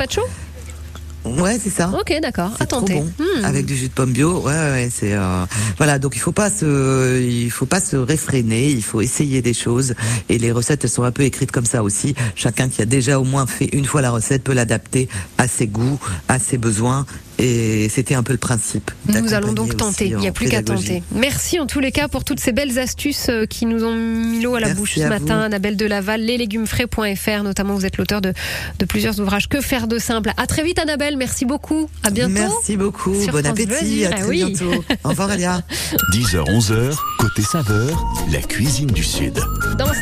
[1.25, 1.91] Ouais, c'est ça.
[1.99, 3.05] Ok, d'accord, à trop bon.
[3.17, 3.45] Hmm.
[3.45, 5.45] Avec du jus de pomme bio, ouais, ouais, ouais, c'est euh,
[5.77, 5.99] voilà.
[5.99, 8.69] Donc il faut pas se, il faut pas se réfréner.
[8.69, 9.95] Il faut essayer des choses.
[10.29, 12.15] Et les recettes elles sont un peu écrites comme ça aussi.
[12.35, 15.07] Chacun qui a déjà au moins fait une fois la recette peut l'adapter
[15.37, 17.05] à ses goûts, à ses besoins.
[17.45, 18.89] Et c'était un peu le principe.
[19.07, 21.03] Nous allons donc tenter, il n'y a plus qu'à tenter.
[21.13, 24.41] Merci en tous les cas pour toutes ces belles astuces euh, qui nous ont mis
[24.41, 25.39] l'eau à la Merci bouche ce matin.
[25.39, 25.43] vous.
[25.43, 28.31] Annabelle Delaval, leslégumesfrais.fr, notamment vous êtes l'auteur de,
[28.79, 29.49] de plusieurs ouvrages.
[29.49, 30.31] Que faire de simple?
[30.37, 31.89] À très vite Annabelle, merci beaucoup.
[32.03, 32.31] À bientôt.
[32.33, 33.13] Merci beaucoup.
[33.21, 34.05] Sur Bon France appétit.
[34.05, 34.45] À Ah très oui.
[34.45, 34.83] bientôt.
[35.03, 35.61] Au revoir, Elia.
[36.13, 39.37] 10h-11h, côté saveur, la cuisine du Sud.
[39.77, 39.93] Dans